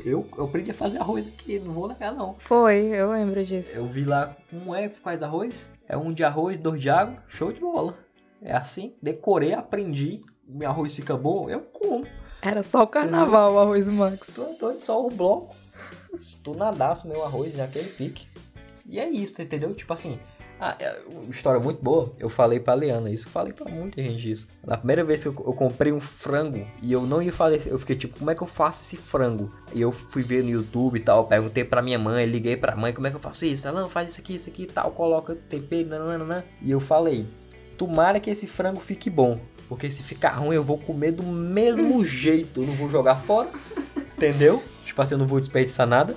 Eu, 0.04 0.28
eu 0.36 0.46
aprendi 0.46 0.72
a 0.72 0.74
fazer 0.74 0.98
arroz 0.98 1.28
aqui, 1.28 1.60
não 1.60 1.74
vou 1.74 1.88
negar 1.88 2.12
não. 2.12 2.36
Foi, 2.40 2.88
eu 2.88 3.12
lembro 3.12 3.44
disso. 3.46 3.78
Eu 3.78 3.86
vi 3.86 4.04
lá 4.04 4.36
como 4.50 4.74
é 4.74 4.90
que 4.90 4.98
faz 4.98 5.22
arroz. 5.22 5.70
É 5.88 5.96
um 5.96 6.12
de 6.12 6.24
arroz, 6.24 6.58
dois 6.58 6.82
de 6.82 6.90
água, 6.90 7.24
show 7.28 7.52
de 7.52 7.62
bola. 7.62 7.98
É 8.42 8.54
assim, 8.54 8.96
decorei, 9.02 9.54
aprendi. 9.54 10.22
Meu 10.48 10.70
arroz 10.70 10.96
fica 10.96 11.16
bom, 11.16 11.50
eu 11.50 11.62
como. 11.62 12.08
Era 12.42 12.64
só 12.64 12.84
o 12.84 12.88
carnaval 12.88 13.54
o 13.54 13.60
arroz 13.60 13.88
Max. 13.88 14.30
Tô, 14.34 14.46
tô 14.56 14.80
só 14.80 15.06
o 15.06 15.10
bloco. 15.10 15.56
tu 16.44 16.56
nadaço 16.56 17.08
meu 17.08 17.24
arroz 17.24 17.56
naquele 17.56 17.90
pique. 17.90 18.28
E 18.86 19.00
é 19.00 19.10
isso, 19.10 19.42
entendeu? 19.42 19.74
Tipo 19.74 19.94
assim, 19.94 20.20
ah, 20.60 20.76
é, 20.80 21.02
história 21.30 21.60
muito 21.60 21.82
boa. 21.84 22.12
Eu 22.20 22.30
falei 22.30 22.60
pra 22.60 22.74
Leana 22.74 23.10
isso, 23.10 23.30
falei 23.30 23.54
pra 23.54 23.70
muita 23.70 24.02
gente 24.02 24.30
isso. 24.30 24.48
Na 24.66 24.78
primeira 24.78 25.04
vez 25.04 25.22
que 25.22 25.28
eu, 25.28 25.34
eu, 25.34 25.54
comprei 25.54 25.92
um 25.92 26.00
frango 26.00 26.66
e 26.82 26.92
eu 26.92 27.02
não 27.02 27.22
ia 27.22 27.32
fazer, 27.32 27.62
eu 27.68 27.78
fiquei 27.78 27.96
tipo, 27.96 28.18
como 28.18 28.32
é 28.32 28.36
que 28.36 28.42
eu 28.42 28.48
faço 28.48 28.84
esse 28.84 28.98
frango? 28.98 29.52
E 29.74 29.82
eu 29.82 29.92
fui 29.92 30.24
ver 30.24 30.44
no 30.44 30.50
YouTube 30.50 30.98
e 30.98 31.00
tal, 31.00 31.28
perguntei 31.28 31.64
pra 31.64 31.82
minha 31.82 32.00
mãe, 32.00 32.26
liguei 32.26 32.58
pra 32.58 32.76
mãe, 32.76 32.94
como 32.94 33.06
é 33.06 33.10
que 33.10 33.16
eu 33.16 33.20
faço 33.20 33.46
isso? 33.46 33.68
Ela, 33.68 33.82
não, 33.82 33.90
faz 33.90 34.10
isso 34.10 34.22
aqui, 34.22 34.36
isso 34.36 34.50
aqui 34.50 34.64
e 34.64 34.68
tal, 34.68 34.92
coloca 34.92 35.36
tempero, 35.36 35.90
nananana. 35.90 36.44
E 36.62 36.72
eu 36.72 36.80
falei, 36.80 37.28
tomara 37.78 38.20
que 38.20 38.30
esse 38.30 38.48
frango 38.48 38.80
fique 38.80 39.10
bom. 39.10 39.40
Porque 39.70 39.92
se 39.92 40.02
ficar 40.02 40.32
ruim, 40.32 40.56
eu 40.56 40.64
vou 40.64 40.78
comer 40.78 41.12
do 41.12 41.24
mesmo 41.24 42.04
jeito. 42.06 42.62
Eu 42.62 42.68
não 42.68 42.74
vou 42.74 42.90
jogar 42.90 43.18
fora. 43.18 43.50
Entendeu? 44.16 44.64
Tipo 44.86 45.02
assim, 45.02 45.16
eu 45.16 45.18
não 45.18 45.28
vou 45.28 45.40
desperdiçar 45.40 45.86
nada. 45.86 46.16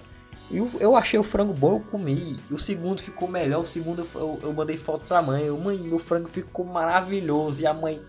Eu, 0.50 0.68
eu 0.80 0.96
achei 0.96 1.18
o 1.18 1.22
frango 1.22 1.52
bom, 1.52 1.74
eu 1.76 1.80
comi. 1.80 2.36
O 2.50 2.58
segundo 2.58 3.00
ficou 3.00 3.28
melhor. 3.28 3.62
O 3.62 3.66
segundo 3.66 4.06
eu, 4.14 4.40
eu 4.42 4.52
mandei 4.52 4.76
foto 4.76 5.04
pra 5.06 5.22
mãe. 5.22 5.44
Eu, 5.44 5.56
mãe, 5.56 5.78
meu 5.78 5.98
frango 5.98 6.28
ficou 6.28 6.64
maravilhoso. 6.64 7.62
E 7.62 7.66
a 7.66 7.72
mãe 7.72 8.02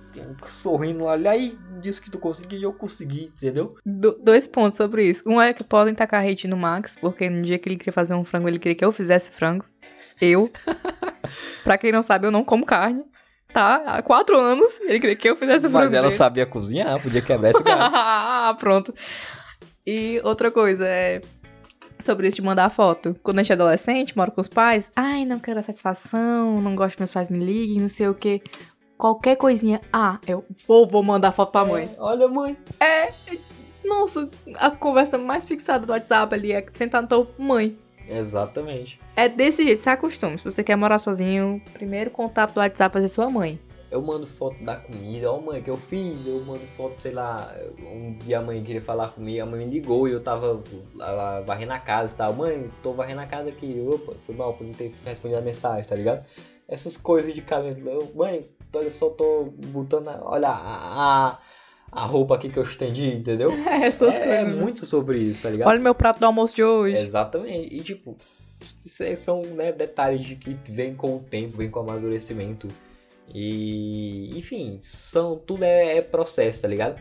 sorrindo, 0.47 1.05
olha 1.05 1.31
aí, 1.31 1.57
disse 1.79 2.01
que 2.01 2.09
tu 2.09 2.17
conseguiu 2.17 2.59
e 2.59 2.63
eu 2.63 2.73
consegui, 2.73 3.25
entendeu? 3.25 3.75
Do, 3.85 4.17
dois 4.21 4.47
pontos 4.47 4.75
sobre 4.75 5.03
isso. 5.03 5.21
Um 5.25 5.39
é 5.39 5.53
que 5.53 5.63
podem 5.63 5.93
tacar 5.93 6.25
hate 6.25 6.47
no 6.47 6.57
Max, 6.57 6.97
porque 6.99 7.29
no 7.29 7.43
dia 7.43 7.59
que 7.59 7.69
ele 7.69 7.77
queria 7.77 7.93
fazer 7.93 8.15
um 8.15 8.25
frango, 8.25 8.47
ele 8.47 8.59
queria 8.59 8.75
que 8.75 8.83
eu 8.83 8.91
fizesse 8.91 9.31
frango. 9.31 9.65
Eu. 10.19 10.51
pra 11.63 11.77
quem 11.77 11.91
não 11.91 12.01
sabe, 12.01 12.25
eu 12.25 12.31
não 12.31 12.43
como 12.43 12.65
carne. 12.65 13.03
Tá? 13.53 13.83
Há 13.85 14.01
quatro 14.01 14.37
anos, 14.37 14.79
ele 14.81 14.99
queria 14.99 15.15
que 15.15 15.29
eu 15.29 15.35
fizesse 15.35 15.69
frango. 15.69 15.85
Mas 15.85 15.93
ela 15.93 16.07
dele. 16.07 16.15
sabia 16.15 16.45
cozinhar, 16.45 17.01
podia 17.01 17.21
quebrar 17.21 17.51
esse 17.51 17.61
galho. 17.63 17.91
ah, 17.93 18.55
pronto. 18.57 18.93
E 19.85 20.21
outra 20.23 20.49
coisa 20.49 20.87
é 20.87 21.21
sobre 22.01 22.27
isso 22.27 22.37
de 22.37 22.43
mandar 22.43 22.69
foto. 22.69 23.15
Quando 23.23 23.39
a 23.39 23.43
gente 23.43 23.51
é 23.51 23.55
adolescente, 23.55 24.17
mora 24.17 24.31
com 24.31 24.41
os 24.41 24.47
pais, 24.47 24.91
ai, 24.95 25.25
não 25.25 25.39
quero 25.39 25.61
satisfação, 25.61 26.61
não 26.61 26.75
gosto 26.75 26.95
que 26.95 27.01
meus 27.01 27.11
pais 27.11 27.29
me 27.29 27.39
liguem, 27.39 27.79
não 27.79 27.87
sei 27.87 28.07
o 28.07 28.13
que. 28.13 28.41
Qualquer 28.97 29.35
coisinha, 29.35 29.81
ah, 29.91 30.19
eu 30.27 30.45
vou, 30.67 30.87
vou 30.87 31.01
mandar 31.01 31.31
foto 31.31 31.51
pra 31.51 31.65
mãe. 31.65 31.85
É, 31.85 32.01
olha, 32.01 32.27
mãe. 32.27 32.55
É, 32.79 33.11
nossa, 33.83 34.29
a 34.55 34.69
conversa 34.69 35.17
mais 35.17 35.45
fixada 35.45 35.85
do 35.85 35.91
WhatsApp 35.91 36.33
ali 36.35 36.51
é 36.51 36.65
sentar 36.73 37.01
no 37.01 37.07
teu 37.07 37.27
mãe. 37.37 37.77
Exatamente. 38.07 38.99
É 39.15 39.29
desse 39.29 39.63
jeito, 39.63 39.79
se 39.79 39.89
acostume. 39.89 40.37
Se 40.37 40.43
você 40.43 40.63
quer 40.63 40.75
morar 40.75 40.99
sozinho, 40.99 41.61
primeiro 41.73 42.11
contato 42.11 42.53
do 42.53 42.59
WhatsApp 42.59 42.97
é 42.97 43.07
sua 43.07 43.29
mãe. 43.29 43.59
Eu 43.91 44.01
mando 44.01 44.25
foto 44.25 44.63
da 44.63 44.77
comida, 44.77 45.29
ó 45.29 45.37
mãe, 45.41 45.61
que 45.61 45.69
eu 45.69 45.75
fiz, 45.75 46.25
eu 46.25 46.39
mando 46.45 46.65
foto, 46.77 47.01
sei 47.01 47.11
lá, 47.11 47.53
um 47.79 48.17
dia 48.19 48.39
a 48.39 48.41
mãe 48.41 48.63
queria 48.63 48.81
falar 48.81 49.09
comigo, 49.09 49.43
a 49.43 49.45
mãe 49.45 49.65
me 49.65 49.69
ligou 49.69 50.07
e 50.07 50.13
eu 50.13 50.21
tava 50.21 50.63
lá, 50.95 51.41
varrendo 51.41 51.73
a 51.73 51.79
casa 51.79 52.13
e 52.13 52.17
tal. 52.17 52.33
Mãe, 52.33 52.71
tô 52.81 52.93
varrendo 52.93 53.19
a 53.19 53.25
casa 53.25 53.49
aqui, 53.49 53.85
opa, 53.85 54.13
foi 54.25 54.33
mal 54.33 54.53
por 54.53 54.65
não 54.65 54.73
ter 54.73 54.93
respondido 55.05 55.39
a 55.39 55.43
mensagem, 55.43 55.83
tá 55.83 55.93
ligado? 55.93 56.25
Essas 56.69 56.95
coisas 56.95 57.33
de 57.33 57.41
casa, 57.41 57.67
mãe, 58.15 58.49
olha 58.73 58.89
só, 58.89 59.09
tô 59.09 59.51
botando, 59.67 60.07
olha 60.21 60.47
a, 60.47 61.37
a 61.91 62.05
roupa 62.05 62.35
aqui 62.35 62.47
que 62.47 62.57
eu 62.57 62.63
estendi, 62.63 63.13
entendeu? 63.13 63.51
É, 63.67 63.87
essas 63.87 64.15
é, 64.15 64.23
coisas. 64.23 64.57
É 64.57 64.61
muito 64.61 64.85
sobre 64.85 65.19
isso, 65.19 65.43
tá 65.43 65.49
ligado? 65.49 65.67
Olha 65.67 65.79
meu 65.81 65.93
prato 65.93 66.17
do 66.17 66.25
almoço 66.25 66.55
de 66.55 66.63
hoje. 66.63 66.97
Exatamente, 66.97 67.75
e 67.75 67.83
tipo, 67.83 68.15
são 69.17 69.41
né, 69.41 69.73
detalhes 69.73 70.21
de 70.21 70.37
que 70.37 70.57
vem 70.71 70.95
com 70.95 71.17
o 71.17 71.19
tempo, 71.19 71.57
vem 71.57 71.69
com 71.69 71.79
o 71.79 71.83
amadurecimento. 71.83 72.69
E, 73.33 74.37
enfim, 74.37 74.79
são 74.81 75.37
tudo 75.37 75.63
é, 75.63 75.97
é, 75.97 76.01
processo, 76.01 76.63
tá 76.63 76.67
ligado? 76.67 76.99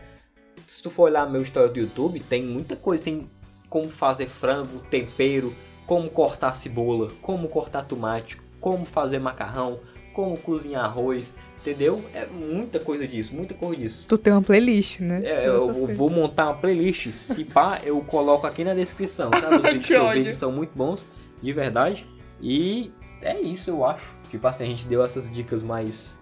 Se 0.66 0.82
tu 0.82 0.90
for 0.90 1.04
olhar 1.04 1.28
meu 1.28 1.42
histórico 1.42 1.74
do 1.74 1.80
YouTube, 1.80 2.20
tem 2.20 2.42
muita 2.42 2.76
coisa, 2.76 3.02
tem 3.02 3.28
como 3.68 3.88
fazer 3.88 4.28
frango, 4.28 4.80
tempero, 4.90 5.54
como 5.86 6.08
cortar 6.10 6.54
cebola, 6.54 7.10
como 7.20 7.48
cortar 7.48 7.84
tomate, 7.84 8.40
como 8.60 8.84
fazer 8.84 9.18
macarrão, 9.18 9.80
como 10.12 10.36
cozinhar 10.36 10.84
arroz, 10.84 11.32
entendeu? 11.60 12.04
É 12.14 12.26
muita 12.26 12.78
coisa 12.78 13.06
disso, 13.06 13.34
muita 13.34 13.54
coisa 13.54 13.76
disso. 13.76 14.06
Tu 14.08 14.18
tem 14.18 14.32
uma 14.32 14.42
playlist, 14.42 15.00
né? 15.00 15.22
É, 15.24 15.48
eu 15.48 15.72
vou 15.72 16.10
montar 16.10 16.46
uma 16.46 16.54
playlist, 16.54 17.10
se 17.10 17.44
pá, 17.44 17.80
eu 17.84 18.00
coloco 18.02 18.46
aqui 18.46 18.64
na 18.64 18.74
descrição, 18.74 19.30
tá? 19.30 19.48
Os 19.50 19.62
vídeos 19.62 19.86
que, 19.86 19.88
que 19.88 19.92
eu 19.94 20.08
vejo 20.10 20.34
são 20.34 20.52
muito 20.52 20.76
bons, 20.76 21.04
de 21.42 21.52
verdade. 21.52 22.06
E 22.40 22.92
é 23.22 23.40
isso, 23.40 23.70
eu 23.70 23.84
acho. 23.84 24.16
Tipo 24.30 24.46
assim, 24.46 24.64
a 24.64 24.66
gente 24.66 24.86
deu 24.86 25.04
essas 25.04 25.30
dicas 25.30 25.62
mais 25.62 26.16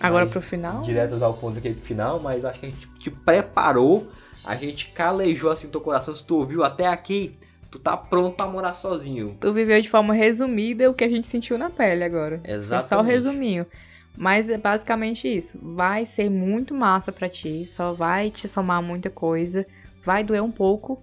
Agora 0.00 0.26
pro 0.26 0.40
final? 0.40 0.82
Diretas 0.82 1.22
ao 1.22 1.34
ponto 1.34 1.58
aqui 1.58 1.72
pro 1.72 1.84
final, 1.84 2.20
mas 2.20 2.44
acho 2.44 2.60
que 2.60 2.66
a 2.66 2.68
gente 2.68 2.88
te 2.98 3.10
preparou, 3.10 4.08
a 4.44 4.54
gente 4.54 4.88
calejou 4.92 5.50
assim 5.50 5.68
teu 5.68 5.80
coração. 5.80 6.14
Se 6.14 6.24
tu 6.24 6.36
ouviu 6.36 6.62
até 6.62 6.86
aqui, 6.86 7.36
tu 7.70 7.78
tá 7.78 7.96
pronto 7.96 8.36
pra 8.36 8.46
morar 8.46 8.74
sozinho. 8.74 9.36
Tu 9.40 9.52
viveu 9.52 9.80
de 9.80 9.88
forma 9.88 10.14
resumida 10.14 10.90
o 10.90 10.94
que 10.94 11.04
a 11.04 11.08
gente 11.08 11.26
sentiu 11.26 11.58
na 11.58 11.70
pele 11.70 12.04
agora. 12.04 12.40
Exatamente. 12.44 12.84
É 12.84 12.88
só 12.88 13.00
o 13.00 13.02
resuminho. 13.02 13.66
Mas 14.16 14.48
é 14.50 14.58
basicamente 14.58 15.28
isso. 15.28 15.58
Vai 15.62 16.04
ser 16.04 16.28
muito 16.28 16.74
massa 16.74 17.12
para 17.12 17.28
ti, 17.28 17.64
só 17.66 17.92
vai 17.92 18.30
te 18.30 18.48
somar 18.48 18.82
muita 18.82 19.08
coisa, 19.08 19.64
vai 20.02 20.24
doer 20.24 20.42
um 20.42 20.50
pouco, 20.50 21.00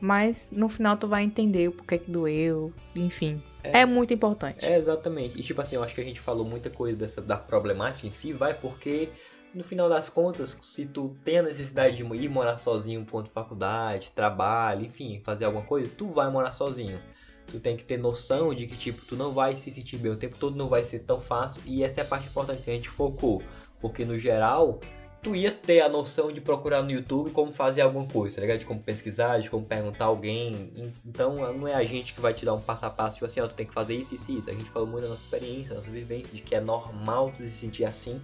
mas 0.00 0.48
no 0.52 0.68
final 0.68 0.96
tu 0.96 1.08
vai 1.08 1.22
entender 1.22 1.68
o 1.68 1.72
porquê 1.72 1.98
que 1.98 2.10
doeu, 2.10 2.72
enfim. 2.94 3.42
É, 3.62 3.80
é, 3.80 3.86
muito 3.86 4.12
importante. 4.14 4.64
É, 4.64 4.76
exatamente. 4.76 5.38
E 5.38 5.42
tipo 5.42 5.60
assim, 5.60 5.76
eu 5.76 5.82
acho 5.82 5.94
que 5.94 6.00
a 6.00 6.04
gente 6.04 6.20
falou 6.20 6.44
muita 6.44 6.70
coisa 6.70 6.96
dessa, 6.96 7.20
da 7.20 7.36
problemática 7.36 8.06
em 8.06 8.10
si, 8.10 8.32
vai, 8.32 8.54
porque 8.54 9.10
no 9.54 9.64
final 9.64 9.88
das 9.88 10.08
contas, 10.08 10.56
se 10.62 10.86
tu 10.86 11.16
tem 11.24 11.38
a 11.38 11.42
necessidade 11.42 11.96
de 11.96 12.02
ir 12.02 12.28
morar 12.28 12.56
sozinho 12.56 13.04
de 13.04 13.30
faculdade, 13.30 14.12
trabalho, 14.12 14.84
enfim, 14.84 15.20
fazer 15.24 15.44
alguma 15.44 15.64
coisa, 15.64 15.90
tu 15.96 16.08
vai 16.08 16.30
morar 16.30 16.52
sozinho. 16.52 17.00
Tu 17.46 17.58
tem 17.58 17.76
que 17.76 17.84
ter 17.84 17.96
noção 17.96 18.54
de 18.54 18.66
que, 18.66 18.76
tipo, 18.76 19.04
tu 19.04 19.16
não 19.16 19.32
vai 19.32 19.56
se 19.56 19.72
sentir 19.72 19.98
bem 19.98 20.12
o 20.12 20.16
tempo 20.16 20.36
todo, 20.38 20.56
não 20.56 20.68
vai 20.68 20.84
ser 20.84 21.00
tão 21.00 21.18
fácil. 21.18 21.60
E 21.66 21.82
essa 21.82 22.00
é 22.00 22.04
a 22.04 22.06
parte 22.06 22.28
importante 22.28 22.62
que 22.62 22.70
a 22.70 22.74
gente 22.74 22.88
focou. 22.88 23.42
Porque 23.80 24.04
no 24.04 24.16
geral, 24.16 24.78
tu 25.22 25.34
ia 25.34 25.50
ter 25.50 25.80
a 25.80 25.88
noção 25.88 26.32
de 26.32 26.40
procurar 26.40 26.82
no 26.82 26.90
YouTube 26.90 27.30
como 27.30 27.52
fazer 27.52 27.82
alguma 27.82 28.06
coisa, 28.06 28.36
tá 28.36 28.42
ligado? 28.42 28.58
De 28.58 28.66
como 28.66 28.80
pesquisar, 28.80 29.38
de 29.38 29.50
como 29.50 29.64
perguntar 29.64 30.06
alguém. 30.06 30.92
Então 31.04 31.36
não 31.52 31.68
é 31.68 31.74
a 31.74 31.84
gente 31.84 32.14
que 32.14 32.20
vai 32.20 32.32
te 32.32 32.44
dar 32.44 32.54
um 32.54 32.60
passo 32.60 32.86
a 32.86 32.90
passo, 32.90 33.14
tipo 33.14 33.26
assim, 33.26 33.40
ó, 33.40 33.46
tu 33.46 33.54
tem 33.54 33.66
que 33.66 33.74
fazer 33.74 33.94
isso, 33.94 34.14
isso, 34.14 34.32
isso. 34.32 34.50
A 34.50 34.54
gente 34.54 34.70
falou 34.70 34.88
muito 34.88 35.04
da 35.04 35.10
nossa 35.10 35.22
experiência, 35.22 35.70
da 35.70 35.76
nossa 35.76 35.90
vivência, 35.90 36.34
de 36.34 36.42
que 36.42 36.54
é 36.54 36.60
normal 36.60 37.32
tu 37.36 37.42
se 37.42 37.50
sentir 37.50 37.84
assim. 37.84 38.20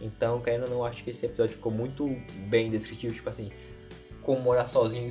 Então, 0.00 0.40
querendo 0.40 0.68
não, 0.68 0.84
acho 0.84 1.04
que 1.04 1.10
esse 1.10 1.24
episódio 1.24 1.54
ficou 1.54 1.70
muito 1.70 2.04
bem 2.48 2.68
descritivo, 2.68 3.14
tipo 3.14 3.30
assim, 3.30 3.50
como 4.22 4.40
morar 4.40 4.66
sozinho, 4.66 5.08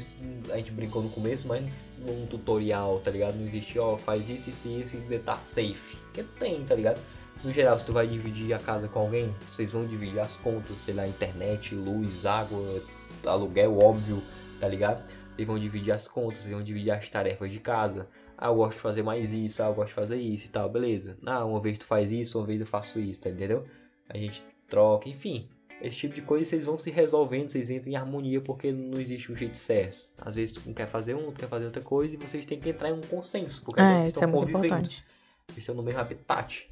a 0.51 0.57
gente 0.57 0.71
brincou 0.71 1.01
no 1.01 1.09
começo, 1.09 1.47
mas 1.47 1.63
num 1.99 2.25
tutorial, 2.25 2.99
tá 2.99 3.11
ligado? 3.11 3.35
Não 3.35 3.45
existe, 3.45 3.79
ó, 3.79 3.95
faz 3.95 4.27
isso, 4.27 4.49
e 4.67 4.81
isso 4.81 4.97
e 4.97 5.19
tá 5.19 5.37
safe. 5.37 5.95
Porque 6.05 6.23
tem, 6.37 6.63
tá 6.65 6.75
ligado? 6.75 6.99
No 7.43 7.51
geral, 7.51 7.77
se 7.77 7.83
tu 7.83 7.91
vai 7.91 8.07
dividir 8.07 8.53
a 8.53 8.59
casa 8.59 8.87
com 8.87 8.99
alguém, 8.99 9.35
vocês 9.51 9.69
vão 9.71 9.85
dividir 9.85 10.19
as 10.19 10.37
contas, 10.37 10.77
sei 10.77 10.93
lá, 10.93 11.05
internet, 11.05 11.75
luz, 11.75 12.25
água, 12.25 12.81
aluguel, 13.25 13.77
óbvio, 13.79 14.23
tá 14.61 14.67
ligado? 14.67 15.03
Vocês 15.35 15.45
vão 15.45 15.59
dividir 15.59 15.91
as 15.91 16.07
contas, 16.07 16.39
vocês 16.39 16.53
vão 16.53 16.63
dividir 16.63 16.91
as 16.91 17.09
tarefas 17.09 17.51
de 17.51 17.59
casa. 17.59 18.07
Ah, 18.37 18.47
eu 18.47 18.55
gosto 18.55 18.75
de 18.75 18.79
fazer 18.79 19.03
mais 19.03 19.33
isso, 19.33 19.61
ah, 19.61 19.65
eu 19.65 19.73
gosto 19.73 19.89
de 19.89 19.93
fazer 19.93 20.15
isso 20.15 20.45
e 20.45 20.49
tal, 20.49 20.69
beleza. 20.69 21.17
Ah, 21.25 21.43
uma 21.43 21.59
vez 21.59 21.77
tu 21.77 21.85
faz 21.85 22.13
isso, 22.13 22.39
uma 22.39 22.47
vez 22.47 22.61
eu 22.61 22.65
faço 22.67 22.97
isso, 22.97 23.19
tá 23.19 23.29
entendeu? 23.29 23.65
A 24.07 24.17
gente 24.17 24.41
troca, 24.69 25.09
enfim. 25.09 25.49
Esse 25.81 25.97
tipo 25.97 26.15
de 26.15 26.21
coisa 26.21 26.49
vocês 26.49 26.63
vão 26.63 26.77
se 26.77 26.89
resolvendo, 26.91 27.49
vocês 27.49 27.69
entram 27.69 27.91
em 27.91 27.95
harmonia 27.97 28.39
porque 28.39 28.71
não 28.71 29.01
existe 29.01 29.33
um 29.33 29.35
jeito 29.35 29.57
certo. 29.57 30.13
Às 30.21 30.35
vezes 30.35 30.53
tu 30.53 30.61
não 30.65 30.73
quer 30.73 30.87
fazer 30.87 31.13
um, 31.13 31.29
tu 31.29 31.41
quer 31.41 31.49
fazer 31.49 31.65
outra 31.65 31.81
coisa 31.81 32.13
e 32.13 32.17
vocês 32.17 32.45
têm 32.45 32.57
que 32.57 32.69
entrar 32.69 32.89
em 32.89 32.93
um 32.93 33.01
consenso, 33.01 33.63
porque 33.65 33.81
é, 33.81 33.99
vocês 33.99 34.13
estão 34.13 34.23
é 34.23 34.31
muito 34.31 34.51
convivendo. 34.51 34.65
importante. 34.65 35.05
Vocês 35.47 35.57
estão 35.57 35.75
no 35.75 35.83
mesmo 35.83 35.99
habitat. 35.99 36.69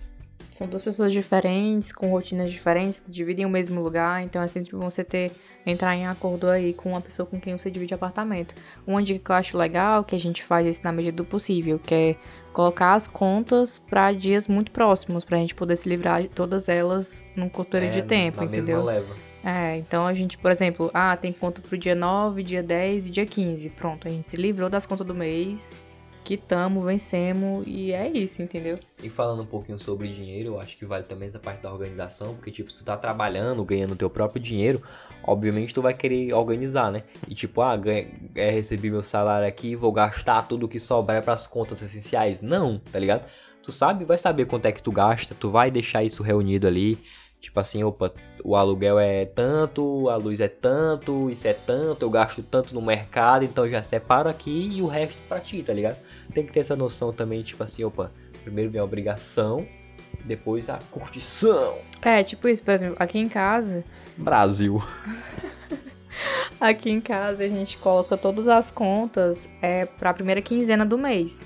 São 0.51 0.67
duas 0.67 0.83
pessoas 0.83 1.13
diferentes, 1.13 1.93
com 1.93 2.11
rotinas 2.11 2.51
diferentes, 2.51 2.99
que 2.99 3.09
dividem 3.09 3.45
o 3.45 3.49
mesmo 3.49 3.81
lugar, 3.81 4.21
então 4.21 4.41
é 4.43 4.47
sempre 4.49 4.75
bom 4.75 4.89
você 4.89 5.01
ter, 5.01 5.31
entrar 5.65 5.95
em 5.95 6.05
acordo 6.05 6.47
aí 6.49 6.73
com 6.73 6.89
uma 6.89 6.99
pessoa 6.99 7.25
com 7.25 7.39
quem 7.39 7.57
você 7.57 7.71
divide 7.71 7.93
apartamento. 7.93 8.53
Uma 8.85 9.01
dica 9.01 9.19
que 9.23 9.31
eu 9.31 9.35
acho 9.35 9.57
legal, 9.57 10.03
que 10.03 10.13
a 10.13 10.19
gente 10.19 10.43
faz 10.43 10.67
isso 10.67 10.81
na 10.83 10.91
medida 10.91 11.15
do 11.15 11.25
possível, 11.25 11.79
que 11.79 11.95
é 11.95 12.15
colocar 12.51 12.95
as 12.95 13.07
contas 13.07 13.77
para 13.77 14.11
dias 14.11 14.45
muito 14.49 14.71
próximos, 14.71 15.23
pra 15.23 15.37
gente 15.37 15.55
poder 15.55 15.77
se 15.77 15.87
livrar 15.87 16.21
de 16.21 16.27
todas 16.27 16.67
elas 16.67 17.25
num 17.33 17.47
curto 17.47 17.71
período 17.71 17.97
É, 17.97 18.01
de 18.01 18.03
tempo, 18.03 18.37
na 18.41 18.43
entendeu? 18.45 18.77
Mesma 18.77 18.91
leva. 18.91 19.15
É, 19.43 19.77
então 19.77 20.05
a 20.05 20.13
gente, 20.13 20.37
por 20.37 20.51
exemplo, 20.51 20.91
ah, 20.93 21.15
tem 21.15 21.31
conta 21.31 21.61
pro 21.61 21.77
dia 21.77 21.95
9, 21.95 22.43
dia 22.43 22.61
10 22.61 23.07
e 23.07 23.09
dia 23.09 23.25
15. 23.25 23.69
Pronto, 23.71 24.07
a 24.07 24.11
gente 24.11 24.27
se 24.27 24.35
livrou 24.35 24.69
das 24.69 24.85
contas 24.85 25.07
do 25.07 25.15
mês, 25.15 25.81
quitamos, 26.23 26.85
vencemos 26.85 27.63
e 27.67 27.91
é 27.91 28.07
isso, 28.07 28.41
entendeu? 28.41 28.79
E 29.01 29.09
falando 29.09 29.43
um 29.43 29.45
pouquinho 29.45 29.79
sobre 29.79 30.07
dinheiro, 30.07 30.49
eu 30.49 30.59
acho 30.59 30.77
que 30.77 30.85
vale 30.85 31.03
também 31.03 31.27
essa 31.27 31.39
parte 31.39 31.61
da 31.61 31.71
organização, 31.71 32.35
porque 32.35 32.51
tipo, 32.51 32.71
se 32.71 32.77
tu 32.77 32.83
tá 32.83 32.95
trabalhando, 32.95 33.63
ganhando 33.63 33.95
teu 33.95 34.09
próprio 34.09 34.41
dinheiro, 34.41 34.81
obviamente 35.23 35.73
tu 35.73 35.81
vai 35.81 35.93
querer 35.93 36.33
organizar, 36.33 36.91
né? 36.91 37.03
E 37.27 37.33
tipo, 37.33 37.61
ah, 37.61 37.79
é, 38.35 38.49
recebi 38.49 38.89
meu 38.89 39.03
salário 39.03 39.47
aqui, 39.47 39.75
vou 39.75 39.91
gastar 39.91 40.43
tudo 40.43 40.67
que 40.67 40.79
sobrar 40.79 41.21
pras 41.23 41.47
contas 41.47 41.81
essenciais. 41.81 42.41
Não, 42.41 42.79
tá 42.79 42.99
ligado? 42.99 43.25
Tu 43.63 43.71
sabe, 43.71 44.05
vai 44.05 44.17
saber 44.17 44.45
quanto 44.45 44.65
é 44.65 44.71
que 44.71 44.81
tu 44.81 44.91
gasta, 44.91 45.35
tu 45.35 45.51
vai 45.51 45.69
deixar 45.69 46.03
isso 46.03 46.23
reunido 46.23 46.67
ali. 46.67 46.97
Tipo 47.41 47.59
assim, 47.59 47.83
opa, 47.83 48.13
o 48.43 48.55
aluguel 48.55 48.99
é 48.99 49.25
tanto, 49.25 50.07
a 50.09 50.15
luz 50.15 50.39
é 50.39 50.47
tanto, 50.47 51.27
isso 51.27 51.47
é 51.47 51.53
tanto, 51.53 52.03
eu 52.03 52.09
gasto 52.09 52.43
tanto 52.43 52.71
no 52.73 52.81
mercado, 52.83 53.43
então 53.43 53.65
eu 53.65 53.71
já 53.71 53.81
separo 53.81 54.29
aqui 54.29 54.69
e 54.71 54.79
o 54.79 54.85
resto 54.85 55.17
pra 55.27 55.39
ti, 55.39 55.63
tá 55.63 55.73
ligado? 55.73 55.97
Tem 56.35 56.45
que 56.45 56.53
ter 56.53 56.59
essa 56.59 56.75
noção 56.75 57.11
também, 57.11 57.41
tipo 57.41 57.63
assim, 57.63 57.83
opa, 57.83 58.11
primeiro 58.43 58.69
vem 58.69 58.79
a 58.79 58.83
obrigação, 58.83 59.67
depois 60.23 60.69
a 60.69 60.79
curtição. 60.91 61.79
É, 62.03 62.23
tipo 62.23 62.47
isso, 62.47 62.63
por 62.63 62.71
exemplo, 62.71 62.95
aqui 62.99 63.17
em 63.17 63.27
casa, 63.27 63.83
Brasil. 64.15 64.81
aqui 66.61 66.91
em 66.91 67.01
casa 67.01 67.43
a 67.43 67.47
gente 67.47 67.75
coloca 67.77 68.15
todas 68.15 68.47
as 68.47 68.69
contas 68.69 69.49
é 69.63 69.85
pra 69.87 70.13
primeira 70.13 70.43
quinzena 70.43 70.85
do 70.85 70.95
mês. 70.97 71.43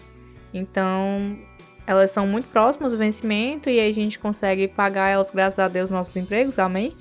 Então, 0.53 1.37
elas 1.87 2.11
são 2.11 2.25
muito 2.25 2.47
próximas 2.49 2.91
do 2.91 2.97
vencimento 2.97 3.69
e 3.69 3.79
aí 3.79 3.89
a 3.89 3.93
gente 3.93 4.17
consegue 4.17 4.67
pagar 4.67 5.09
elas, 5.09 5.31
graças 5.31 5.59
a 5.59 5.67
Deus, 5.67 5.89
nossos 5.89 6.15
empregos, 6.15 6.57
amém? 6.57 6.93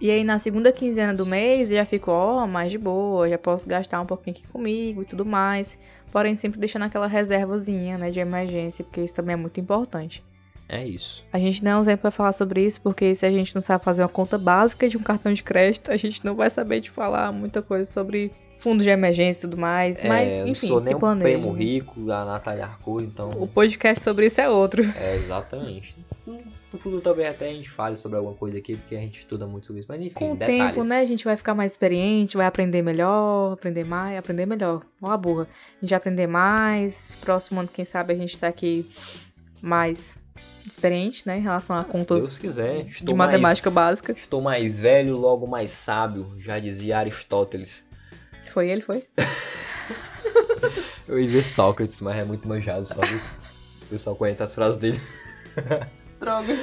E 0.00 0.10
aí 0.10 0.22
na 0.22 0.38
segunda 0.38 0.72
quinzena 0.72 1.12
do 1.12 1.26
mês 1.26 1.70
já 1.70 1.84
fico, 1.84 2.10
ó, 2.10 2.46
mais 2.46 2.70
de 2.70 2.78
boa, 2.78 3.28
já 3.28 3.36
posso 3.36 3.68
gastar 3.68 4.00
um 4.00 4.06
pouquinho 4.06 4.36
aqui 4.36 4.46
comigo 4.46 5.02
e 5.02 5.04
tudo 5.04 5.26
mais. 5.26 5.76
Porém, 6.12 6.36
sempre 6.36 6.58
deixando 6.58 6.84
aquela 6.84 7.06
reservazinha, 7.06 7.98
né, 7.98 8.10
de 8.10 8.20
emergência, 8.20 8.84
porque 8.84 9.00
isso 9.00 9.14
também 9.14 9.34
é 9.34 9.36
muito 9.36 9.60
importante. 9.60 10.24
É 10.68 10.86
isso. 10.86 11.24
A 11.32 11.38
gente 11.38 11.64
não 11.64 11.70
é 11.70 11.76
um 11.78 11.80
exemplo 11.80 12.02
pra 12.02 12.10
falar 12.10 12.32
sobre 12.32 12.64
isso, 12.64 12.80
porque 12.82 13.14
se 13.14 13.24
a 13.24 13.30
gente 13.30 13.54
não 13.54 13.62
sabe 13.62 13.82
fazer 13.82 14.02
uma 14.02 14.08
conta 14.08 14.36
básica 14.36 14.86
de 14.88 14.98
um 14.98 15.02
cartão 15.02 15.32
de 15.32 15.42
crédito, 15.42 15.90
a 15.90 15.96
gente 15.96 16.22
não 16.24 16.34
vai 16.34 16.50
saber 16.50 16.80
de 16.80 16.90
falar 16.90 17.32
muita 17.32 17.62
coisa 17.62 17.90
sobre 17.90 18.30
fundo 18.58 18.82
de 18.82 18.90
emergência 18.90 19.46
e 19.46 19.50
tudo 19.50 19.58
mais. 19.58 20.04
Mas, 20.04 20.32
é, 20.32 20.42
eu 20.42 20.48
enfim, 20.48 20.66
não 20.66 20.74
sou 20.74 20.80
se 20.80 20.86
nem 20.86 20.96
um 20.96 20.98
planeja. 20.98 21.38
primo 21.38 21.52
rico, 21.52 22.10
a 22.10 22.24
Natália 22.24 22.64
Arcuri, 22.64 23.06
então... 23.06 23.30
O 23.30 23.46
podcast 23.46 24.04
sobre 24.04 24.26
isso 24.26 24.40
é 24.40 24.48
outro. 24.50 24.82
É, 24.96 25.16
exatamente. 25.16 25.96
No 26.70 26.78
futuro 26.78 27.00
também 27.00 27.26
até 27.26 27.48
a 27.48 27.52
gente 27.52 27.70
fale 27.70 27.96
sobre 27.96 28.18
alguma 28.18 28.34
coisa 28.34 28.58
aqui, 28.58 28.76
porque 28.76 28.94
a 28.94 28.98
gente 28.98 29.20
estuda 29.20 29.46
muito 29.46 29.66
sobre 29.66 29.80
isso. 29.80 29.88
Mas 29.88 30.02
enfim, 30.02 30.14
Com 30.14 30.32
o 30.32 30.36
detalhes. 30.36 30.74
tempo, 30.74 30.86
né, 30.86 30.98
a 31.00 31.04
gente 31.06 31.24
vai 31.24 31.34
ficar 31.34 31.54
mais 31.54 31.72
experiente, 31.72 32.36
vai 32.36 32.44
aprender 32.44 32.82
melhor, 32.82 33.54
aprender 33.54 33.84
mais, 33.84 34.18
aprender 34.18 34.44
melhor. 34.44 34.82
Ó 35.00 35.10
a 35.10 35.16
burra. 35.16 35.44
A 35.44 35.80
gente 35.80 35.90
vai 35.90 35.96
aprender 35.96 36.26
mais. 36.26 37.16
Próximo 37.22 37.60
ano, 37.60 37.70
quem 37.72 37.86
sabe, 37.86 38.12
a 38.12 38.16
gente 38.16 38.38
tá 38.38 38.48
aqui 38.48 38.84
mais 39.62 40.18
experiente, 40.66 41.26
né, 41.26 41.38
em 41.38 41.40
relação 41.40 41.76
a 41.76 41.84
Se 41.84 41.90
contas 41.90 42.22
Deus 42.22 42.38
quiser. 42.38 42.84
de 42.84 42.90
Estou 42.90 43.16
matemática 43.16 43.70
mais, 43.70 43.74
básica. 43.74 44.12
Estou 44.12 44.40
mais 44.40 44.78
velho, 44.78 45.16
logo 45.16 45.46
mais 45.46 45.70
sábio, 45.70 46.34
já 46.38 46.58
dizia 46.58 46.98
Aristóteles. 46.98 47.84
Foi 48.50 48.68
ele, 48.68 48.82
foi? 48.82 49.04
Eu 51.08 51.18
ia 51.18 51.26
dizer 51.26 51.42
Sócrates, 51.44 52.00
mas 52.02 52.16
é 52.16 52.24
muito 52.24 52.46
manjado 52.46 52.86
Sócrates. 52.86 53.38
O 53.82 53.86
pessoal 53.86 54.14
conhece 54.14 54.42
as 54.42 54.54
frases 54.54 54.76
dele. 54.76 55.00
Droga. 56.20 56.58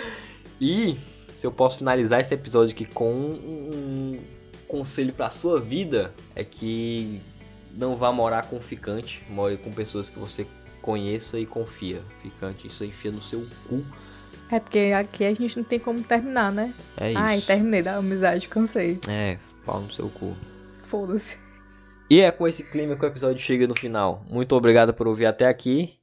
E 0.61 0.97
se 1.31 1.47
eu 1.47 1.51
posso 1.51 1.79
finalizar 1.79 2.21
esse 2.21 2.33
episódio 2.33 2.73
aqui 2.73 2.85
com 2.85 3.11
um 3.11 4.19
conselho 4.67 5.11
pra 5.13 5.29
sua 5.29 5.59
vida, 5.59 6.13
é 6.35 6.43
que 6.43 7.21
não 7.73 7.95
vá 7.95 8.11
morar 8.11 8.43
com 8.43 8.61
ficante, 8.61 9.23
more 9.29 9.57
com 9.57 9.71
pessoas 9.71 10.09
que 10.09 10.19
você 10.19 10.45
conheça 10.85 11.39
e 11.39 11.47
confia. 11.47 11.99
Ficante, 12.21 12.67
isso 12.67 12.83
aí 12.83 12.89
enfia 12.89 13.09
no 13.09 13.19
seu 13.19 13.43
cu. 13.67 13.83
É 14.51 14.59
porque 14.59 14.93
aqui 14.95 15.25
a 15.25 15.33
gente 15.33 15.57
não 15.57 15.63
tem 15.63 15.79
como 15.79 16.03
terminar, 16.03 16.51
né? 16.51 16.71
É 16.95 17.09
isso. 17.09 17.17
Ai, 17.19 17.41
terminei 17.41 17.81
da 17.81 17.95
amizade, 17.95 18.47
cansei. 18.47 18.99
É, 19.07 19.39
pau 19.65 19.81
no 19.81 19.91
seu 19.91 20.07
cu. 20.09 20.37
Foda-se. 20.83 21.39
E 22.07 22.21
é 22.21 22.29
com 22.29 22.47
esse 22.47 22.63
clima 22.63 22.95
que 22.95 23.03
o 23.03 23.07
episódio 23.07 23.39
chega 23.43 23.65
no 23.65 23.73
final. 23.75 24.23
Muito 24.29 24.55
obrigado 24.55 24.93
por 24.93 25.07
ouvir 25.07 25.25
até 25.25 25.47
aqui. 25.47 25.95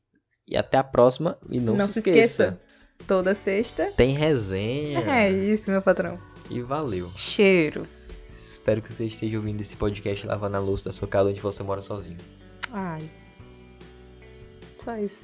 E 0.49 0.57
até 0.57 0.79
a 0.79 0.83
próxima. 0.83 1.39
E 1.49 1.61
não, 1.61 1.77
Não 1.77 1.89
se, 1.89 2.01
esqueça. 2.01 2.19
esqueça. 2.19 2.61
Toda 3.07 3.37
sexta. 3.37 3.93
Tem 3.97 4.11
resenha. 4.17 5.01
É 5.09 5.31
isso, 5.31 5.71
meu 5.71 5.81
patrão. 5.81 6.19
E 6.51 6.61
valeu. 6.61 7.09
Cheiro. 7.15 7.87
Espero 8.37 8.83
que 8.83 8.93
você 8.93 9.05
esteja 9.07 9.37
ouvindo 9.37 9.61
esse 9.61 9.77
podcast 9.77 10.27
lavando 10.27 10.57
a 10.57 10.61
louça 10.61 10.87
da 10.87 10.93
sua 10.93 11.07
casa 11.07 11.31
onde 11.31 11.41
você 11.41 11.63
mora 11.63 11.81
sozinho. 11.81 12.19
Ai. 12.73 13.09
Só 14.83 14.97
isso. 14.99 15.21